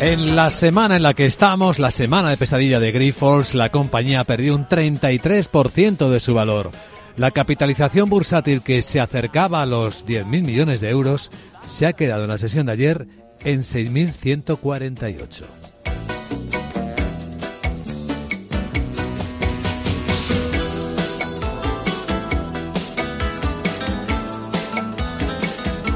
[0.00, 4.22] En la semana en la que estamos, la semana de pesadilla de Grifols, la compañía
[4.22, 6.70] perdió un 33% de su valor.
[7.18, 11.32] La capitalización bursátil que se acercaba a los 10.000 millones de euros
[11.68, 13.08] se ha quedado en la sesión de ayer
[13.40, 15.44] en 6.148.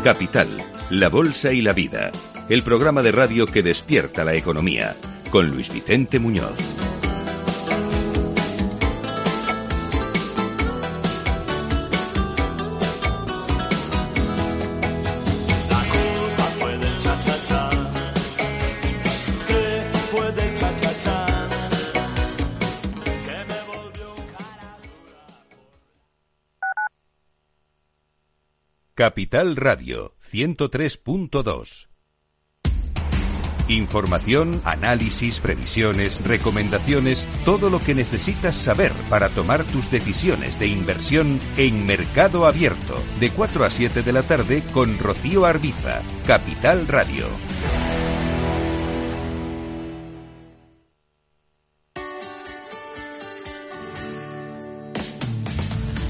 [0.03, 0.49] Capital,
[0.91, 2.11] la Bolsa y la Vida,
[2.49, 4.97] el programa de radio que despierta la economía,
[5.31, 6.59] con Luis Vicente Muñoz.
[29.03, 31.88] Capital Radio 103.2
[33.67, 41.41] Información, análisis, previsiones, recomendaciones, todo lo que necesitas saber para tomar tus decisiones de inversión
[41.57, 47.27] en Mercado Abierto, de 4 a 7 de la tarde con Rocío Arbiza, Capital Radio.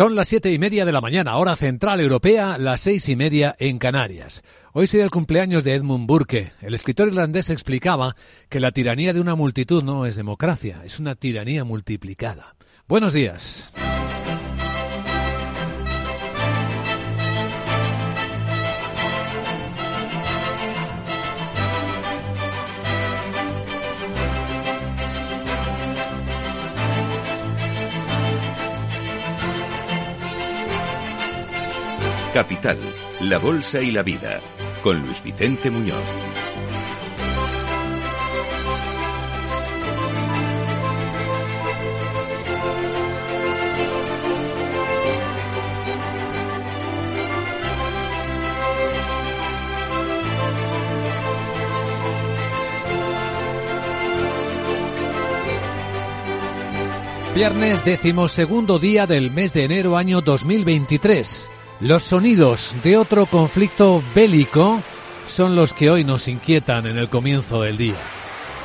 [0.00, 3.54] Son las siete y media de la mañana, hora central europea, las seis y media
[3.58, 4.42] en Canarias.
[4.72, 6.52] Hoy sería el cumpleaños de Edmund Burke.
[6.62, 8.16] El escritor irlandés explicaba
[8.48, 12.56] que la tiranía de una multitud no es democracia, es una tiranía multiplicada.
[12.88, 13.70] Buenos días.
[32.32, 32.78] Capital,
[33.20, 34.40] la Bolsa y la Vida,
[34.84, 35.96] con Luis Vicente Muñoz.
[57.34, 61.50] Viernes decimosegundo día del mes de enero año 2023.
[61.80, 64.82] Los sonidos de otro conflicto bélico
[65.26, 67.96] son los que hoy nos inquietan en el comienzo del día.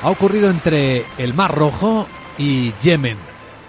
[0.04, 3.18] Ha ocurrido entre el Mar Rojo y Yemen.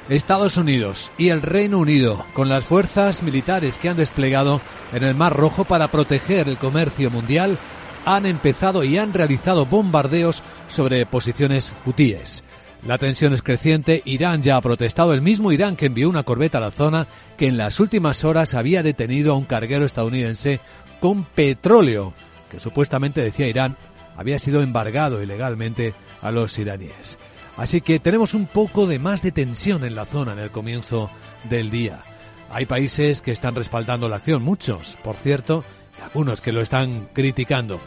[0.09, 4.61] Estados Unidos y el Reino Unido, con las fuerzas militares que han desplegado
[4.93, 7.57] en el Mar Rojo para proteger el comercio mundial,
[8.05, 12.43] han empezado y han realizado bombardeos sobre posiciones hutíes.
[12.87, 16.59] La tensión es creciente, Irán ya ha protestado, el mismo Irán que envió una corbeta
[16.59, 20.61] a la zona que en las últimas horas había detenido a un carguero estadounidense
[21.01, 22.15] con petróleo,
[22.49, 23.77] que supuestamente decía Irán
[24.17, 27.19] había sido embargado ilegalmente a los iraníes.
[27.57, 31.11] Así que tenemos un poco de más de tensión en la zona en el comienzo
[31.51, 32.05] del día.
[32.51, 35.65] Hay países que están respaldando la acción, muchos, por cierto,
[35.99, 37.81] y algunos que lo están criticando.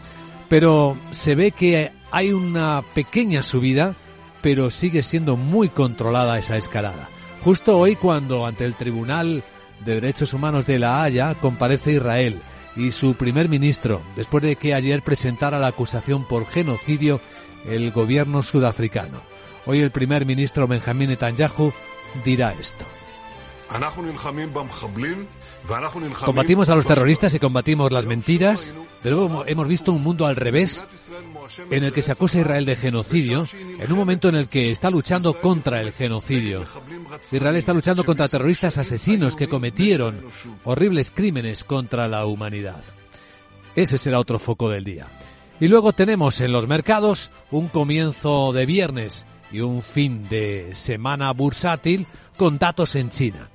[0.49, 3.95] Pero se ve que hay una pequeña subida
[4.41, 7.09] pero sigue siendo muy controlada esa escalada.
[7.43, 9.43] Justo hoy cuando ante el Tribunal
[9.85, 12.41] de Derechos Humanos de La Haya comparece Israel
[12.75, 17.21] y su primer ministro, después de que ayer presentara la acusación por genocidio
[17.65, 19.21] el gobierno sudafricano.
[19.65, 21.73] Hoy el primer ministro Benjamín Netanyahu
[22.23, 22.85] dirá esto.
[26.25, 28.73] Combatimos a los terroristas y combatimos las mentiras.
[29.03, 30.87] Nuevo hemos visto un mundo al revés
[31.69, 33.43] en el que se acusa a Israel de genocidio
[33.79, 36.65] en un momento en el que está luchando contra el genocidio.
[37.31, 40.23] Israel está luchando contra terroristas asesinos que cometieron
[40.63, 42.81] horribles crímenes contra la humanidad.
[43.75, 45.07] Ese será otro foco del día.
[45.59, 51.31] Y luego tenemos en los mercados un comienzo de viernes y un fin de semana
[51.31, 53.49] bursátil con datos en China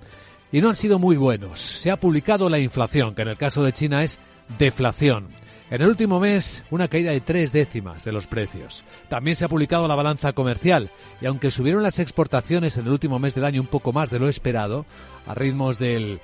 [0.54, 1.60] y no han sido muy buenos.
[1.60, 4.20] Se ha publicado la inflación, que en el caso de China es
[4.56, 5.26] deflación.
[5.68, 8.84] En el último mes, una caída de tres décimas de los precios.
[9.08, 10.90] También se ha publicado la balanza comercial
[11.20, 14.20] y aunque subieron las exportaciones en el último mes del año un poco más de
[14.20, 14.86] lo esperado,
[15.26, 16.20] a ritmos del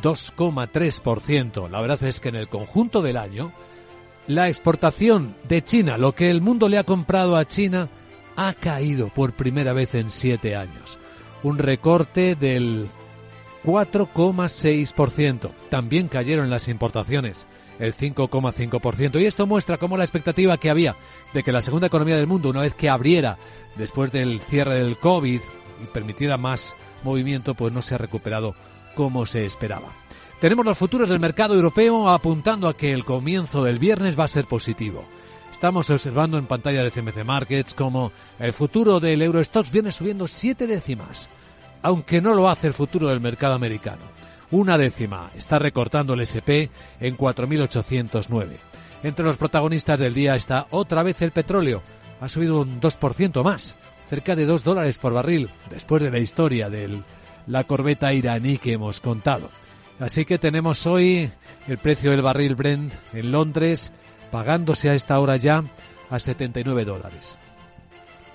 [0.00, 3.52] 2,3%, la verdad es que en el conjunto del año,
[4.26, 7.90] la exportación de China, lo que el mundo le ha comprado a China,
[8.36, 10.98] ha caído por primera vez en siete años.
[11.42, 12.88] Un recorte del
[13.66, 15.50] 4,6%.
[15.70, 17.48] También cayeron las importaciones,
[17.80, 19.20] el 5,5%.
[19.20, 20.94] Y esto muestra cómo la expectativa que había
[21.34, 23.38] de que la segunda economía del mundo, una vez que abriera
[23.74, 25.40] después del cierre del COVID
[25.82, 28.54] y permitiera más movimiento, pues no se ha recuperado
[28.94, 29.88] como se esperaba.
[30.40, 34.28] Tenemos los futuros del mercado europeo apuntando a que el comienzo del viernes va a
[34.28, 35.04] ser positivo.
[35.50, 40.66] Estamos observando en pantalla de CMC Markets como el futuro del Eurostox viene subiendo siete
[40.66, 41.30] décimas
[41.86, 44.02] aunque no lo hace el futuro del mercado americano.
[44.50, 46.66] Una décima está recortando el SP
[46.98, 48.48] en 4.809.
[49.04, 51.84] Entre los protagonistas del día está otra vez el petróleo.
[52.20, 53.76] Ha subido un 2% más,
[54.08, 57.02] cerca de 2 dólares por barril, después de la historia de
[57.46, 59.48] la corbeta iraní que hemos contado.
[60.00, 61.30] Así que tenemos hoy
[61.68, 63.92] el precio del barril Brent en Londres
[64.32, 65.62] pagándose a esta hora ya
[66.10, 67.38] a 79 dólares.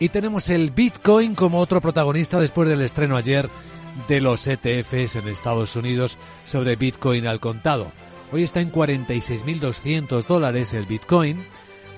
[0.02, 3.48] Y tenemos el Bitcoin como otro protagonista después del estreno ayer
[4.08, 7.92] de los ETFs en Estados Unidos sobre Bitcoin al contado.
[8.32, 11.46] Hoy está en 46.200 dólares el Bitcoin.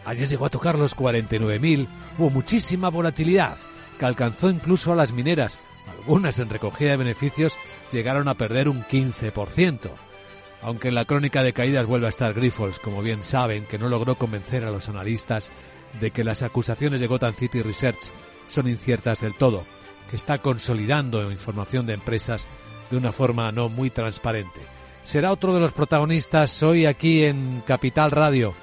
[0.03, 1.87] Ayer llegó a tocar los 49.000.
[2.17, 3.55] Hubo muchísima volatilidad
[3.97, 5.61] que alcanzó incluso a las mineras.
[5.87, 7.57] Algunas en recogida de beneficios
[7.93, 9.91] llegaron a perder un 15%.
[10.61, 13.87] Aunque en la crónica de caídas vuelve a estar Grifols, como bien saben, que no
[13.87, 15.51] logró convencer a los analistas
[15.99, 18.11] de que las acusaciones de Gotham City Research
[18.47, 19.63] son inciertas del todo,
[20.09, 22.47] que está consolidando información de empresas
[22.89, 24.61] de una forma no muy transparente.
[25.03, 28.53] Será otro de los protagonistas hoy aquí en Capital Radio,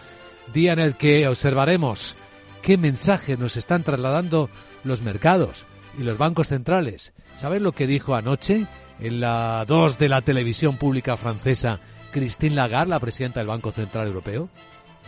[0.53, 2.17] día en el que observaremos
[2.63, 4.49] qué mensaje nos están trasladando
[4.85, 5.67] los mercados
[5.99, 7.13] y los bancos centrales.
[7.37, 8.67] ¿Saben lo que dijo anoche
[9.01, 11.81] en la 2 de la televisión pública francesa
[12.13, 14.49] Christine Lagarde, la presidenta del Banco Central Europeo?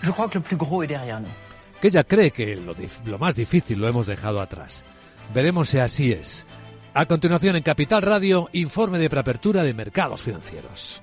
[0.01, 1.52] Que
[1.89, 2.75] ella cree que lo,
[3.05, 4.85] lo más difícil lo hemos dejado atrás.
[5.35, 6.45] Veremos si así es.
[6.95, 11.03] A continuación en Capital Radio, informe de preapertura de mercados financieros.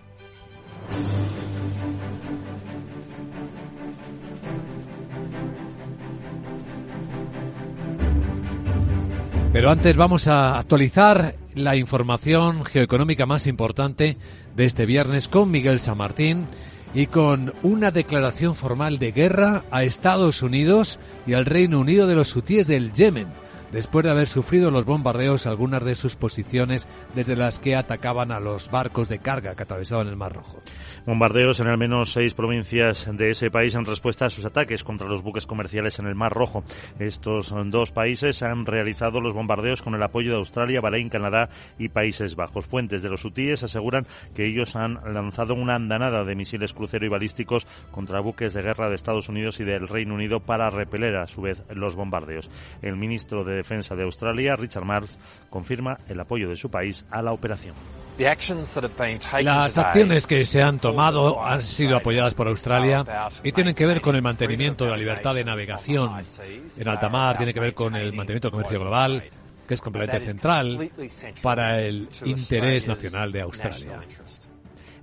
[9.52, 14.16] Pero antes vamos a actualizar la información geoeconómica más importante
[14.56, 16.46] de este viernes con Miguel San Martín
[16.94, 22.16] y con una declaración formal de guerra a Estados Unidos y al Reino Unido de
[22.16, 23.28] los hutíes del Yemen
[23.72, 28.40] después de haber sufrido los bombardeos algunas de sus posiciones desde las que atacaban a
[28.40, 30.60] los barcos de carga que atravesaban el Mar Rojo.
[31.06, 35.08] Bombardeos en al menos seis provincias de ese país en respuesta a sus ataques contra
[35.08, 36.64] los buques comerciales en el Mar Rojo.
[37.00, 41.90] Estos dos países han realizado los bombardeos con el apoyo de Australia, Bahrein, Canadá y
[41.90, 42.66] Países Bajos.
[42.66, 44.06] Fuentes de los hutíes aseguran
[44.36, 48.90] que ellos han lanzado una andanada de misiles crucero y balísticos contra buques de guerra
[48.90, 52.50] de Estados Unidos y del Reino Unido para repeler a su vez los bombardeos.
[52.82, 55.18] El ministro de Defensa de Australia, Richard Marles,
[55.50, 57.76] confirma el apoyo de su país a la operación.
[59.42, 63.06] Las acciones que se han tomado han sido apoyadas por Australia
[63.44, 66.22] y tienen que ver con el mantenimiento de la libertad de navegación
[66.78, 69.24] en alta mar, tiene que ver con el mantenimiento del comercio global,
[69.66, 70.92] que es completamente central
[71.42, 74.02] para el interés nacional de Australia.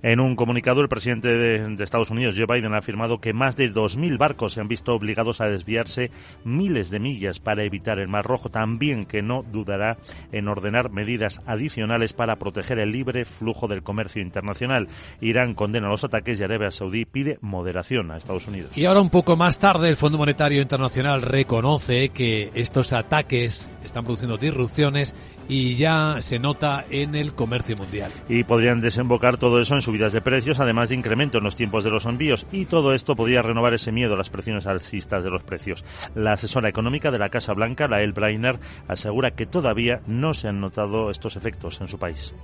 [0.01, 3.71] En un comunicado, el presidente de, Estados Unidos, Joe Biden, ha afirmado que más de
[3.71, 6.11] 2.000 barcos se han visto obligados a desviarse
[6.43, 8.49] miles de millas para evitar el Mar Rojo.
[8.49, 9.97] También que no dudará
[10.31, 14.87] en ordenar medidas adicionales para proteger el libre flujo del comercio internacional.
[15.21, 18.77] Irán condena los ataques y Arabia Saudí pide moderación a Estados Unidos.
[18.77, 24.03] Y ahora, un poco más tarde, el Fondo Monetario Internacional reconoce que estos ataques están
[24.03, 25.15] produciendo disrupciones
[25.47, 28.11] y ya se nota en el comercio mundial.
[28.29, 31.83] Y podrían desembocar todo eso en subidas de precios, además de incremento en los tiempos
[31.83, 32.45] de los envíos.
[32.51, 35.83] Y todo esto podría renovar ese miedo a las presiones alcistas de los precios.
[36.15, 40.47] La asesora económica de la Casa Blanca, la El Brainer, asegura que todavía no se
[40.47, 42.35] han notado estos efectos en su país.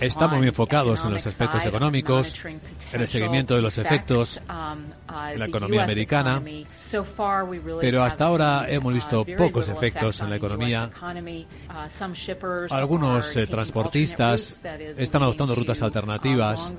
[0.00, 5.46] Estamos muy enfocados en los efectos económicos, en el seguimiento de los efectos en la
[5.46, 6.42] economía americana,
[7.80, 11.27] pero hasta ahora hemos visto pocos efectos en la economía Uh,
[12.70, 14.60] Algunos eh, transportistas
[14.96, 16.72] están adoptando rutas alternativas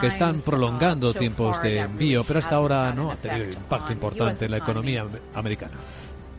[0.00, 4.50] que están prolongando tiempos de envío, pero hasta ahora no ha tenido impacto importante en
[4.50, 5.74] la economía americana.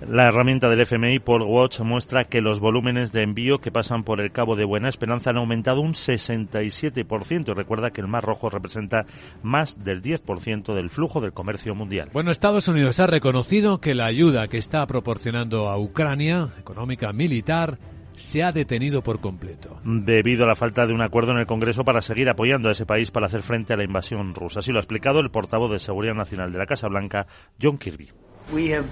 [0.02, 4.20] La herramienta del FMI Paul Watch muestra que los volúmenes de envío que pasan por
[4.20, 8.50] el Cabo de Buena Esperanza han aumentado un 67% y recuerda que el Mar Rojo
[8.50, 9.06] representa
[9.42, 12.10] más del 10% del flujo del comercio mundial.
[12.14, 17.80] Bueno, Estados Unidos ha reconocido que la ayuda que está proporcionando a Ucrania, económica, militar,
[18.14, 19.80] se ha detenido por completo.
[19.84, 22.86] Debido a la falta de un acuerdo en el Congreso para seguir apoyando a ese
[22.86, 24.60] país para hacer frente a la invasión rusa.
[24.60, 27.28] Así lo ha explicado el portavoz de Seguridad Nacional de la Casa Blanca,
[27.62, 28.10] John Kirby.
[28.52, 28.84] Uh,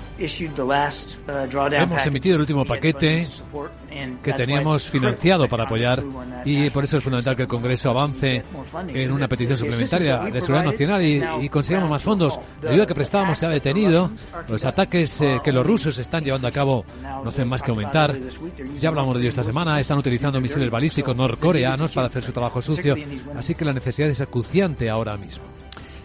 [1.71, 3.27] Hemos emitido el último paquete
[4.23, 6.03] que teníamos financiado para apoyar
[6.43, 8.43] y por eso es fundamental que el Congreso avance
[8.87, 12.39] en una petición suplementaria de seguridad nacional y, consigamos más fondos.
[12.63, 14.09] La ayuda que prestábamos se ha detenido.
[14.47, 18.15] Los ataques eh, que los rusos están llevando a cabo no hacen más que aumentar.
[18.79, 19.79] Ya hablamos de ello esta semana.
[19.79, 22.95] Están utilizando misiles balísticos norcoreanos para hacer su trabajo sucio.
[23.37, 25.62] Así que la necesidad es acuciante ahora mismo.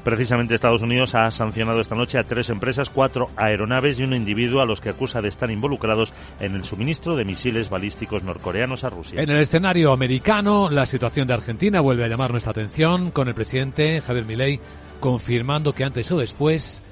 [0.09, 4.63] Precisamente Estados Unidos ha sancionado esta noche a tres empresas, cuatro aeronaves y un individuo
[4.63, 8.89] a los que acusa de estar involucrados en el suministro de misiles balísticos norcoreanos a
[8.89, 9.21] Rusia.
[9.21, 13.35] En el escenario americano, la situación de Argentina vuelve a llamar nuestra atención con el
[13.35, 14.61] presidente Javier Milei
[14.99, 16.83] confirmando que antes o después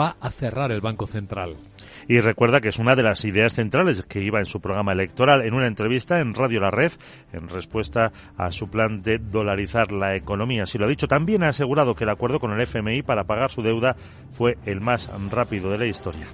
[0.00, 1.56] va a cerrar el Banco Central.
[2.10, 5.46] Y recuerda que es una de las ideas centrales que iba en su programa electoral
[5.46, 6.90] en una entrevista en Radio La Red
[7.32, 10.66] en respuesta a su plan de dolarizar la economía.
[10.66, 13.48] Si lo ha dicho, también ha asegurado que el acuerdo con el FMI para pagar
[13.48, 13.94] su deuda
[14.32, 16.26] fue el más rápido de la historia.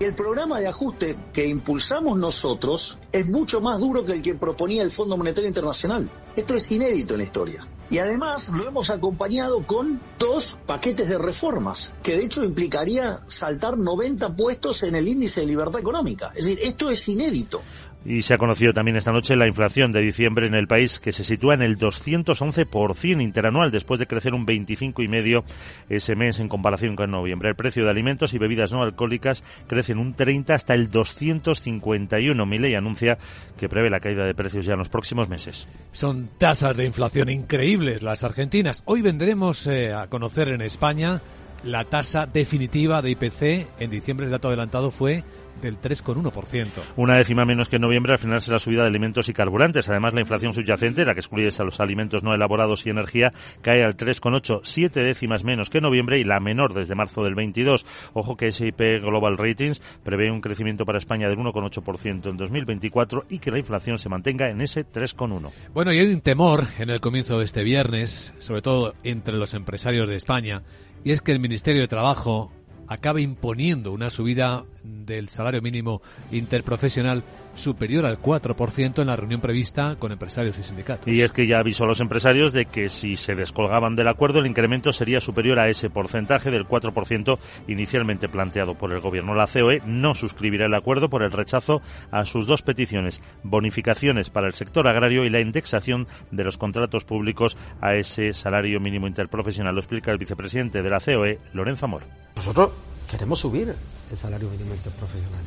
[0.00, 4.82] El programa de ajuste que impulsamos nosotros es mucho más duro que el que proponía
[4.82, 6.10] el Fondo Monetario Internacional.
[6.34, 7.68] Esto es inédito en la historia.
[7.90, 13.76] Y además lo hemos acompañado con dos paquetes de reformas, que de hecho implicaría saltar
[13.76, 16.28] 90 puestos en el índice de libertad económica.
[16.28, 17.60] Es decir, esto es inédito.
[18.04, 21.12] Y se ha conocido también esta noche la inflación de diciembre en el país, que
[21.12, 25.44] se sitúa en el 211% interanual, después de crecer un 25,5%
[25.90, 27.50] ese mes en comparación con noviembre.
[27.50, 32.46] El precio de alimentos y bebidas no alcohólicas crece en un 30 hasta el 251.
[32.46, 33.18] Milei anuncia
[33.58, 35.68] que prevé la caída de precios ya en los próximos meses.
[35.92, 38.82] Son tasas de inflación increíbles las argentinas.
[38.84, 41.20] Hoy vendremos eh, a conocer en España
[41.64, 43.80] la tasa definitiva de IPC.
[43.80, 45.24] En diciembre el dato adelantado fue
[45.60, 46.66] del 3,1%.
[46.96, 49.88] Una décima menos que en noviembre, al final será subida de alimentos y carburantes.
[49.88, 53.32] Además, la inflación subyacente, la que excluye a los alimentos no elaborados y energía,
[53.62, 57.34] cae al 3,8, siete décimas menos que en noviembre y la menor desde marzo del
[57.34, 57.84] 22.
[58.14, 63.38] Ojo que SIP Global Ratings prevé un crecimiento para España del 1,8% en 2024 y
[63.38, 65.50] que la inflación se mantenga en ese 3,1.
[65.72, 69.54] Bueno, y hay un temor en el comienzo de este viernes, sobre todo entre los
[69.54, 70.62] empresarios de España,
[71.04, 72.52] y es que el Ministerio de Trabajo
[72.90, 77.22] acabe imponiendo una subida del salario mínimo interprofesional
[77.54, 81.08] superior al 4% en la reunión prevista con empresarios y sindicatos.
[81.08, 84.38] Y es que ya avisó a los empresarios de que si se descolgaban del acuerdo
[84.38, 87.38] el incremento sería superior a ese porcentaje del 4%
[87.68, 89.34] inicialmente planteado por el gobierno.
[89.34, 94.46] La COE no suscribirá el acuerdo por el rechazo a sus dos peticiones, bonificaciones para
[94.46, 99.74] el sector agrario y la indexación de los contratos públicos a ese salario mínimo interprofesional.
[99.74, 102.02] Lo explica el vicepresidente de la COE, Lorenzo Amor.
[102.36, 102.70] Nosotros
[103.10, 103.74] queremos subir
[104.10, 105.44] el salario mínimo interprofesional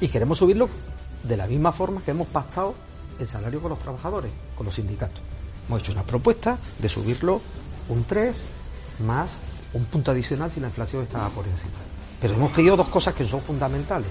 [0.00, 0.68] y queremos subirlo
[1.22, 2.74] de la misma forma que hemos pactado
[3.18, 5.20] el salario con los trabajadores, con los sindicatos.
[5.68, 7.40] Hemos hecho una propuesta de subirlo
[7.88, 8.44] un 3
[9.06, 9.30] más
[9.72, 11.74] un punto adicional si la inflación estaba por encima.
[12.20, 14.08] Pero hemos pedido dos cosas que son fundamentales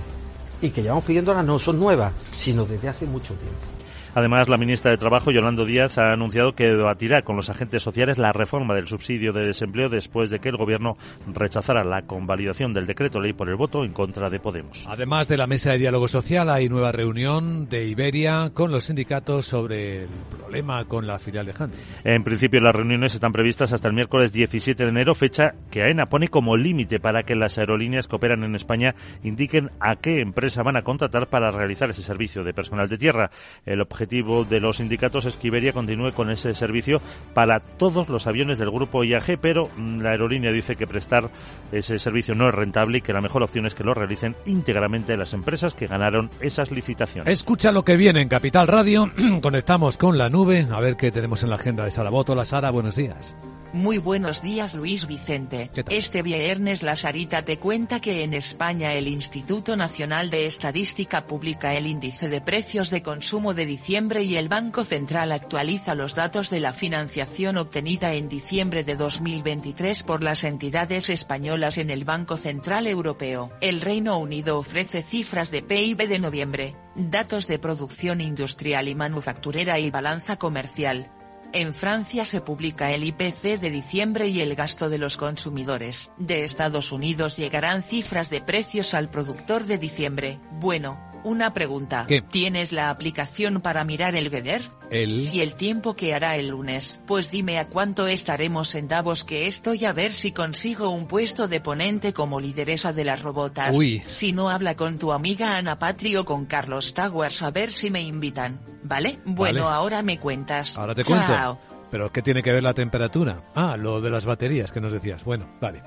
[0.61, 3.78] y que llevamos pidiendo ahora no son nuevas, sino desde hace mucho tiempo.
[4.15, 8.17] Además, la ministra de Trabajo, Yolando Díaz, ha anunciado que debatirá con los agentes sociales
[8.17, 10.97] la reforma del subsidio de desempleo después de que el Gobierno
[11.31, 14.85] rechazara la convalidación del decreto ley por el voto en contra de Podemos.
[14.87, 19.45] Además de la mesa de diálogo social, hay nueva reunión de Iberia con los sindicatos
[19.45, 21.77] sobre el problema con la filial de Handy.
[22.03, 26.07] En principio, las reuniones están previstas hasta el miércoles 17 de enero, fecha que AENA
[26.07, 30.63] pone como límite para que las aerolíneas que operan en España indiquen a qué empresa
[30.63, 33.29] van a contratar para realizar ese servicio de personal de tierra.
[33.65, 36.99] El objetivo de los sindicatos es que Iberia continúe con ese servicio
[37.33, 41.29] para todos los aviones del grupo IAG, pero mm, la aerolínea dice que prestar
[41.71, 45.15] ese servicio no es rentable y que la mejor opción es que lo realicen íntegramente
[45.15, 47.31] las empresas que ganaron esas licitaciones.
[47.31, 49.11] Escucha lo que viene en Capital Radio.
[49.41, 52.33] Conectamos con la nube a ver qué tenemos en la agenda de Sara Boto.
[52.33, 53.35] La Sara, buenos días.
[53.71, 55.69] Muy buenos días Luis Vicente.
[55.91, 61.75] Este viernes la Sarita te cuenta que en España el Instituto Nacional de Estadística publica
[61.75, 66.51] el índice de precios de consumo de diciembre y el Banco Central actualiza los datos
[66.51, 72.37] de la financiación obtenida en diciembre de 2023 por las entidades españolas en el Banco
[72.37, 73.51] Central Europeo.
[73.61, 79.79] El Reino Unido ofrece cifras de PIB de noviembre, datos de producción industrial y manufacturera
[79.79, 81.11] y balanza comercial.
[81.51, 86.11] En Francia se publica el IPC de diciembre y el gasto de los consumidores.
[86.19, 90.39] De Estados Unidos llegarán cifras de precios al productor de diciembre.
[90.59, 92.05] Bueno, una pregunta.
[92.07, 92.21] ¿Qué?
[92.21, 94.61] ¿Tienes la aplicación para mirar el weather?
[94.89, 95.21] El...
[95.21, 99.47] Si el tiempo que hará el lunes, pues dime a cuánto estaremos en Davos que
[99.47, 103.77] estoy a ver si consigo un puesto de ponente como lideresa de las robotas.
[103.77, 104.01] Uy.
[104.07, 107.91] Si no habla con tu amiga Ana Patrio o con Carlos Towers a ver si
[107.91, 108.59] me invitan.
[108.83, 109.19] ¿Vale?
[109.25, 109.75] Bueno, Vale.
[109.75, 110.77] ahora me cuentas.
[110.77, 111.15] Ahora te Chao.
[111.15, 111.59] cuento.
[111.91, 113.43] ¿Pero qué tiene que ver la temperatura?
[113.55, 115.23] Ah, lo de las baterías que nos decías.
[115.23, 115.83] Bueno, vale.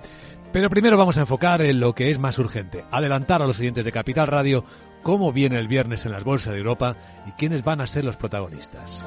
[0.53, 2.85] Pero primero vamos a enfocar en lo que es más urgente.
[2.91, 4.64] Adelantar a los oyentes de Capital Radio
[5.03, 6.96] cómo viene el viernes en las bolsas de Europa
[7.26, 9.05] y quiénes van a ser los protagonistas.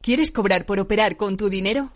[0.00, 1.90] ¿Quieres cobrar por operar con tu dinero?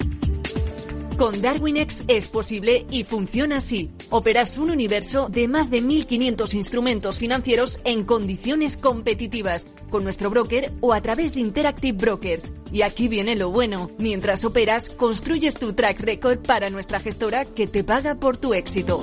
[1.19, 3.91] Con DarwinX es posible y funciona así.
[4.09, 10.73] Operas un universo de más de 1.500 instrumentos financieros en condiciones competitivas, con nuestro broker
[10.81, 12.53] o a través de Interactive Brokers.
[12.73, 13.91] Y aquí viene lo bueno.
[13.99, 19.03] Mientras operas, construyes tu track record para nuestra gestora que te paga por tu éxito.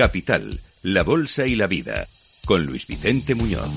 [0.00, 2.06] Capital, la Bolsa y la Vida,
[2.46, 3.68] con Luis Vicente Muñoz.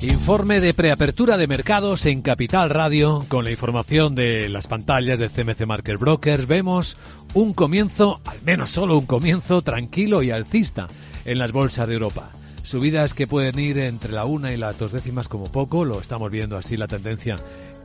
[0.00, 3.24] Informe de preapertura de mercados en Capital Radio.
[3.26, 6.96] Con la información de las pantallas de CMC Market Brokers vemos
[7.34, 10.86] un comienzo, al menos solo un comienzo, tranquilo y alcista
[11.24, 12.30] en las bolsas de Europa.
[12.62, 16.30] Subidas que pueden ir entre la una y las dos décimas como poco, lo estamos
[16.30, 17.34] viendo así la tendencia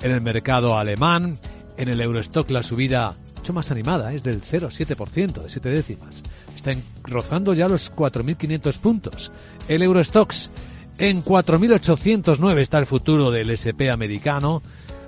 [0.03, 1.39] en el mercado alemán.
[1.75, 3.15] En el Eurostock la subida
[3.53, 6.23] más animada, es del 0,7%, de 7 décimas.
[6.55, 9.31] Están rozando ya los 4.500 puntos.
[9.67, 10.51] El Eurostox
[10.97, 14.61] en 4.809 está el futuro del SP americano,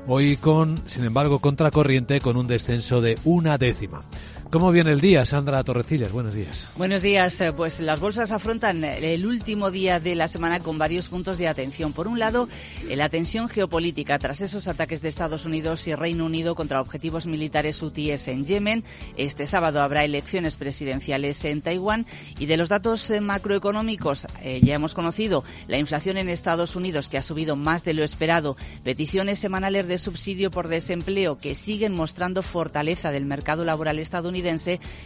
[0.07, 4.01] hoy con, sin embargo, contracorriente con un descenso de una décima.
[4.53, 6.11] ¿Cómo viene el día, Sandra Torrecillas?
[6.11, 6.69] Buenos días.
[6.77, 7.41] Buenos días.
[7.41, 11.47] Eh, pues las bolsas afrontan el último día de la semana con varios puntos de
[11.47, 11.91] atención.
[11.91, 12.47] Por un lado,
[12.87, 17.25] eh, la tensión geopolítica tras esos ataques de Estados Unidos y Reino Unido contra objetivos
[17.25, 18.83] militares hutíes en Yemen.
[19.17, 22.05] Este sábado habrá elecciones presidenciales en Taiwán.
[22.37, 24.27] Y de los datos eh, macroeconómicos,
[24.61, 28.55] ya hemos conocido la inflación en Estados Unidos que ha subido más de lo esperado,
[28.83, 34.42] peticiones semanales de subsidio por desempleo que siguen mostrando fortaleza del mercado laboral estadounidense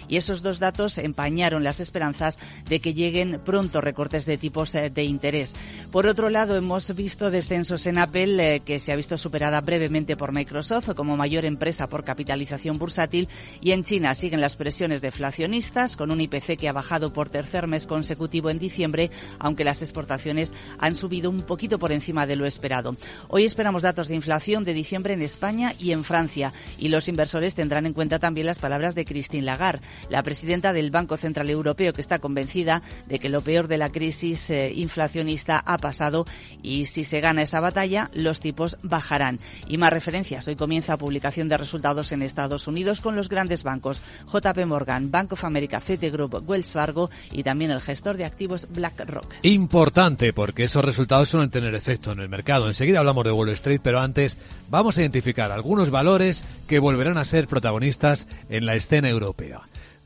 [0.08, 4.90] y esos dos datos empañaron las esperanzas de que lleguen pronto recortes de tipos eh,
[4.90, 5.54] de interés.
[5.92, 10.18] Por otro lado, hemos visto descensos en Apple, eh, que se ha visto superada brevemente
[10.18, 13.28] por Microsoft como mayor empresa por capitalización bursátil,
[13.62, 17.68] y en China siguen las presiones deflacionistas, con un IPC que ha bajado por tercer
[17.68, 22.48] mes consecutivo en diciembre, aunque las exportaciones han subido un poquito por encima de lo
[22.48, 22.96] esperado.
[23.28, 27.54] Hoy esperamos datos de inflación de diciembre en España y en Francia, y los inversores
[27.54, 31.50] tendrán en cuenta también las palabras de Cristina Christine Lagarde, la presidenta del Banco Central
[31.50, 36.26] Europeo, que está convencida de que lo peor de la crisis eh, inflacionista ha pasado
[36.64, 39.40] y si se gana esa batalla, los tipos bajarán.
[39.68, 40.48] Y más referencias.
[40.48, 44.02] Hoy comienza publicación de resultados en Estados Unidos con los grandes bancos
[44.32, 49.34] JP Morgan, Bank of America, Citigroup, Wells Fargo y también el gestor de activos BlackRock.
[49.42, 52.68] Importante porque esos resultados suelen tener efecto en el mercado.
[52.68, 54.38] Enseguida hablamos de Wall Street, pero antes
[54.70, 59.17] vamos a identificar algunos valores que volverán a ser protagonistas en la escena europea.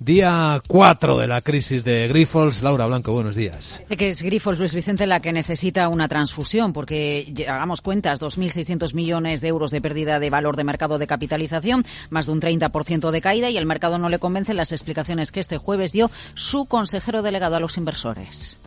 [0.03, 2.63] Día 4 de la crisis de Grifols.
[2.63, 3.83] Laura Blanco, buenos días.
[3.87, 9.41] Que es Grifols, Luis Vicente, la que necesita una transfusión, porque hagamos cuentas, 2.600 millones
[9.41, 13.21] de euros de pérdida de valor de mercado de capitalización, más de un 30% de
[13.21, 17.21] caída, y el mercado no le convence las explicaciones que este jueves dio su consejero
[17.21, 18.57] delegado a los inversores.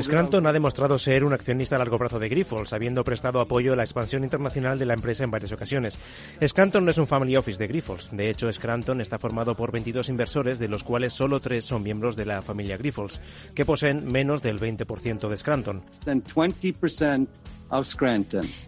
[0.00, 3.76] Scranton ha demostrado ser un accionista a largo plazo de Grifols, habiendo prestado apoyo a
[3.76, 5.98] la expansión internacional de la empresa en varias ocasiones.
[6.44, 8.10] Scranton no es un family office de Grifols.
[8.12, 12.16] De hecho, Scranton está formado por 22 inversores, de los cuales solo tres son miembros
[12.16, 13.20] de la familia Grifols,
[13.54, 15.82] que poseen menos del 20% de Scranton.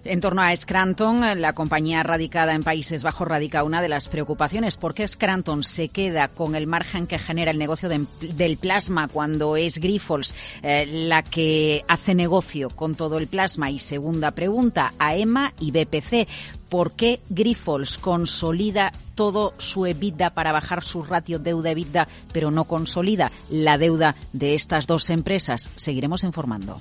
[0.05, 4.79] En torno a Scranton, la compañía radicada en Países Bajos radica una de las preocupaciones.
[4.79, 9.57] ¿Por qué Scranton se queda con el margen que genera el negocio del plasma cuando
[9.57, 13.71] es Grifols eh, la que hace negocio con todo el plasma?
[13.71, 16.27] Y segunda pregunta, a EMA y BPC.
[16.71, 23.31] ¿Por qué Grifols consolida todo su EBITDA para bajar su ratio deuda-EBITDA, pero no consolida
[23.51, 25.69] la deuda de estas dos empresas?
[25.77, 26.81] Seguiremos informando.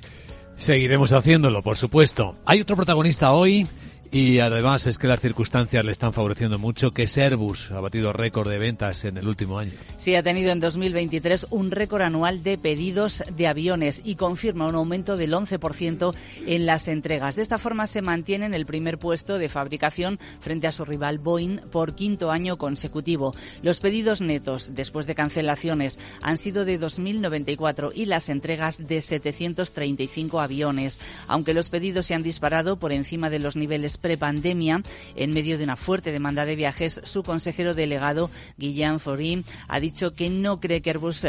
[0.56, 2.36] Seguiremos haciéndolo, por supuesto.
[2.45, 3.68] Hay otro protagonista hoy
[4.14, 8.47] y además es que las circunstancias le están favoreciendo mucho, que Airbus ha batido récord
[8.47, 9.72] de ventas en el último año.
[9.97, 14.76] Sí, ha tenido en 2023 un récord anual de pedidos de aviones y confirma un
[14.76, 16.14] aumento del 11%
[16.45, 17.36] en las entregas.
[17.36, 21.18] De esta forma se mantiene en el primer puesto de fabricación frente a su rival
[21.18, 23.34] Boeing por quinto año consecutivo.
[23.64, 30.39] Los pedidos netos después de cancelaciones han sido de 2.094 y las entregas de 735
[30.39, 30.99] aviones.
[31.28, 34.84] Aunque los pedidos se han disparado por encima de los niveles prepandemia,
[35.16, 40.12] en medio de una fuerte demanda de viajes, su consejero delegado, Guillaume Forin, ha dicho
[40.12, 41.26] que no cree que Airbus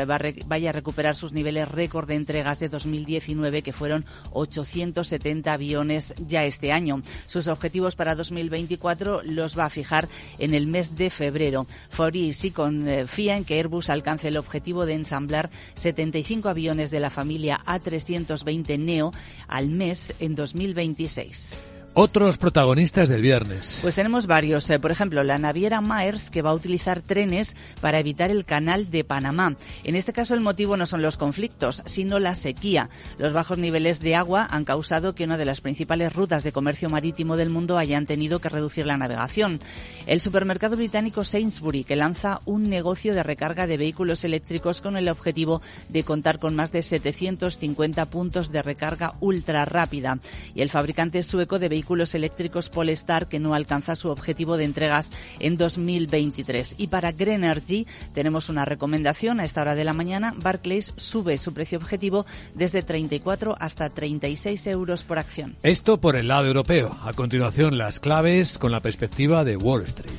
[0.47, 6.45] vaya a recuperar sus niveles récord de entregas de 2019, que fueron 870 aviones ya
[6.45, 7.01] este año.
[7.29, 10.09] Sus objetivos para 2024 los va a fijar
[10.39, 11.69] en el mes de febrero.
[11.91, 17.11] Faury sí confía en que Airbus alcance el objetivo de ensamblar 75 aviones de la
[17.11, 19.13] familia A320 Neo
[19.47, 21.74] al mes en 2026.
[21.97, 23.79] Otros protagonistas del viernes.
[23.81, 24.69] Pues tenemos varios.
[24.69, 28.91] Eh, por ejemplo, la naviera Maers que va a utilizar trenes para evitar el canal
[28.91, 29.55] de Panamá.
[29.85, 32.91] En este caso el motivo no son los conflictos, sino la sequía.
[33.17, 36.91] Los bajos niveles de agua han causado que una de las principales rutas de comercio
[36.91, 39.61] marítimo del mundo hayan tenido que reducir la navegación.
[40.09, 45.09] El supermercado británico Sainsbury que lanza un negocio de recarga de vehículos eléctricos con el
[45.09, 50.19] objetivo de contar con más de 750 puntos de recarga ultra rápida.
[50.57, 54.65] Y el fabricante sueco de vehículos vehículos eléctricos Polestar que no alcanza su objetivo de
[54.65, 56.77] entregas en 2023.
[56.79, 60.33] Y para Greenergy tenemos una recomendación a esta hora de la mañana.
[60.35, 62.25] Barclays sube su precio objetivo
[62.55, 65.57] desde 34 hasta 36 euros por acción.
[65.63, 66.97] Esto por el lado europeo.
[67.03, 70.15] A continuación, las claves con la perspectiva de Wall Street.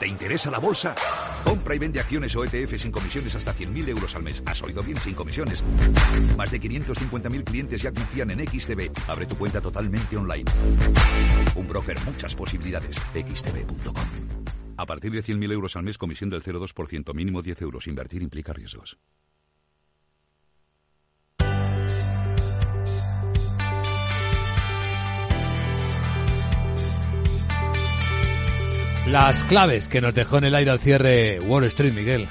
[0.00, 0.94] ¿Te interesa la bolsa?
[1.48, 4.42] Compra y vende acciones o ETF sin comisiones hasta 100.000 euros al mes.
[4.44, 5.00] ¿Has oído bien?
[5.00, 5.64] Sin comisiones.
[6.36, 8.90] Más de 550.000 clientes ya confían en XTB.
[9.08, 10.44] Abre tu cuenta totalmente online.
[11.54, 12.96] Un broker, muchas posibilidades.
[13.14, 14.04] XTB.com.
[14.76, 17.86] A partir de 100.000 euros al mes, comisión del 0,2%, mínimo 10 euros.
[17.86, 18.98] Invertir implica riesgos.
[29.10, 32.28] Las claves que nos dejó en el aire al cierre Wall Street, Miguel.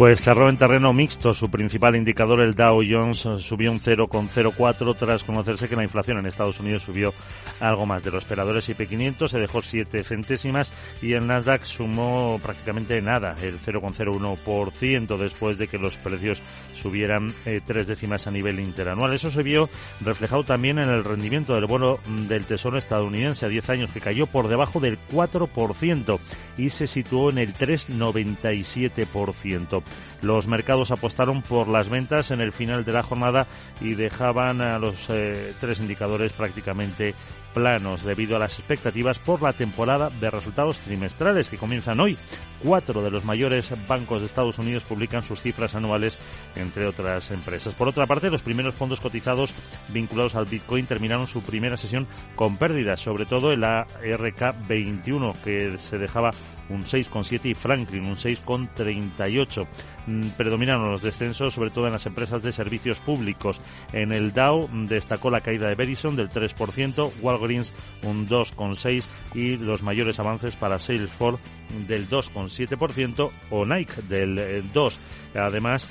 [0.00, 1.34] Pues cerró en terreno mixto.
[1.34, 6.24] Su principal indicador, el Dow Jones, subió un 0,04 tras conocerse que la inflación en
[6.24, 7.12] Estados Unidos subió
[7.60, 8.66] algo más de los esperadores.
[8.70, 10.72] IP 500 se dejó 7 centésimas
[11.02, 16.42] y el Nasdaq sumó prácticamente nada, el 0,01% después de que los precios
[16.72, 19.12] subieran eh, tres décimas a nivel interanual.
[19.12, 19.68] Eso se vio
[20.00, 24.26] reflejado también en el rendimiento del bono del Tesoro estadounidense a 10 años, que cayó
[24.26, 26.18] por debajo del 4%
[26.56, 29.82] y se situó en el 3,97%.
[30.22, 33.46] Los mercados apostaron por las ventas en el final de la jornada
[33.80, 37.14] y dejaban a los eh, tres indicadores prácticamente
[37.54, 42.16] planos debido a las expectativas por la temporada de resultados trimestrales que comienzan hoy.
[42.62, 46.18] Cuatro de los mayores bancos de Estados Unidos publican sus cifras anuales,
[46.54, 47.74] entre otras empresas.
[47.74, 49.54] Por otra parte, los primeros fondos cotizados
[49.88, 55.96] vinculados al Bitcoin terminaron su primera sesión con pérdidas, sobre todo el ARK21, que se
[55.96, 56.30] dejaba
[56.68, 59.66] un 6,7 y Franklin un 6,38.
[60.06, 63.60] Mm, predominaron los descensos, sobre todo en las empresas de servicios públicos.
[63.92, 69.04] En el Dow destacó la caída de Verizon del 3%, Walgreens un 2,6%
[69.34, 71.42] y los mayores avances para Salesforce
[71.86, 74.92] del 2,7% o Nike del 2%.
[75.34, 75.88] Eh, Además,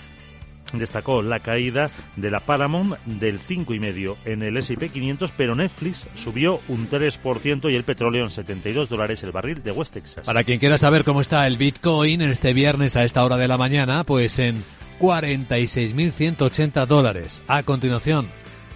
[0.74, 6.60] destacó la caída de la Paramount del 5,5 en el S&P 500, pero Netflix subió
[6.68, 10.26] un 3% y el petróleo en 72 dólares el barril de West Texas.
[10.26, 13.58] Para quien quiera saber cómo está el Bitcoin este viernes a esta hora de la
[13.58, 14.64] mañana, pues en
[15.00, 17.42] 46.180 dólares.
[17.48, 18.30] A continuación,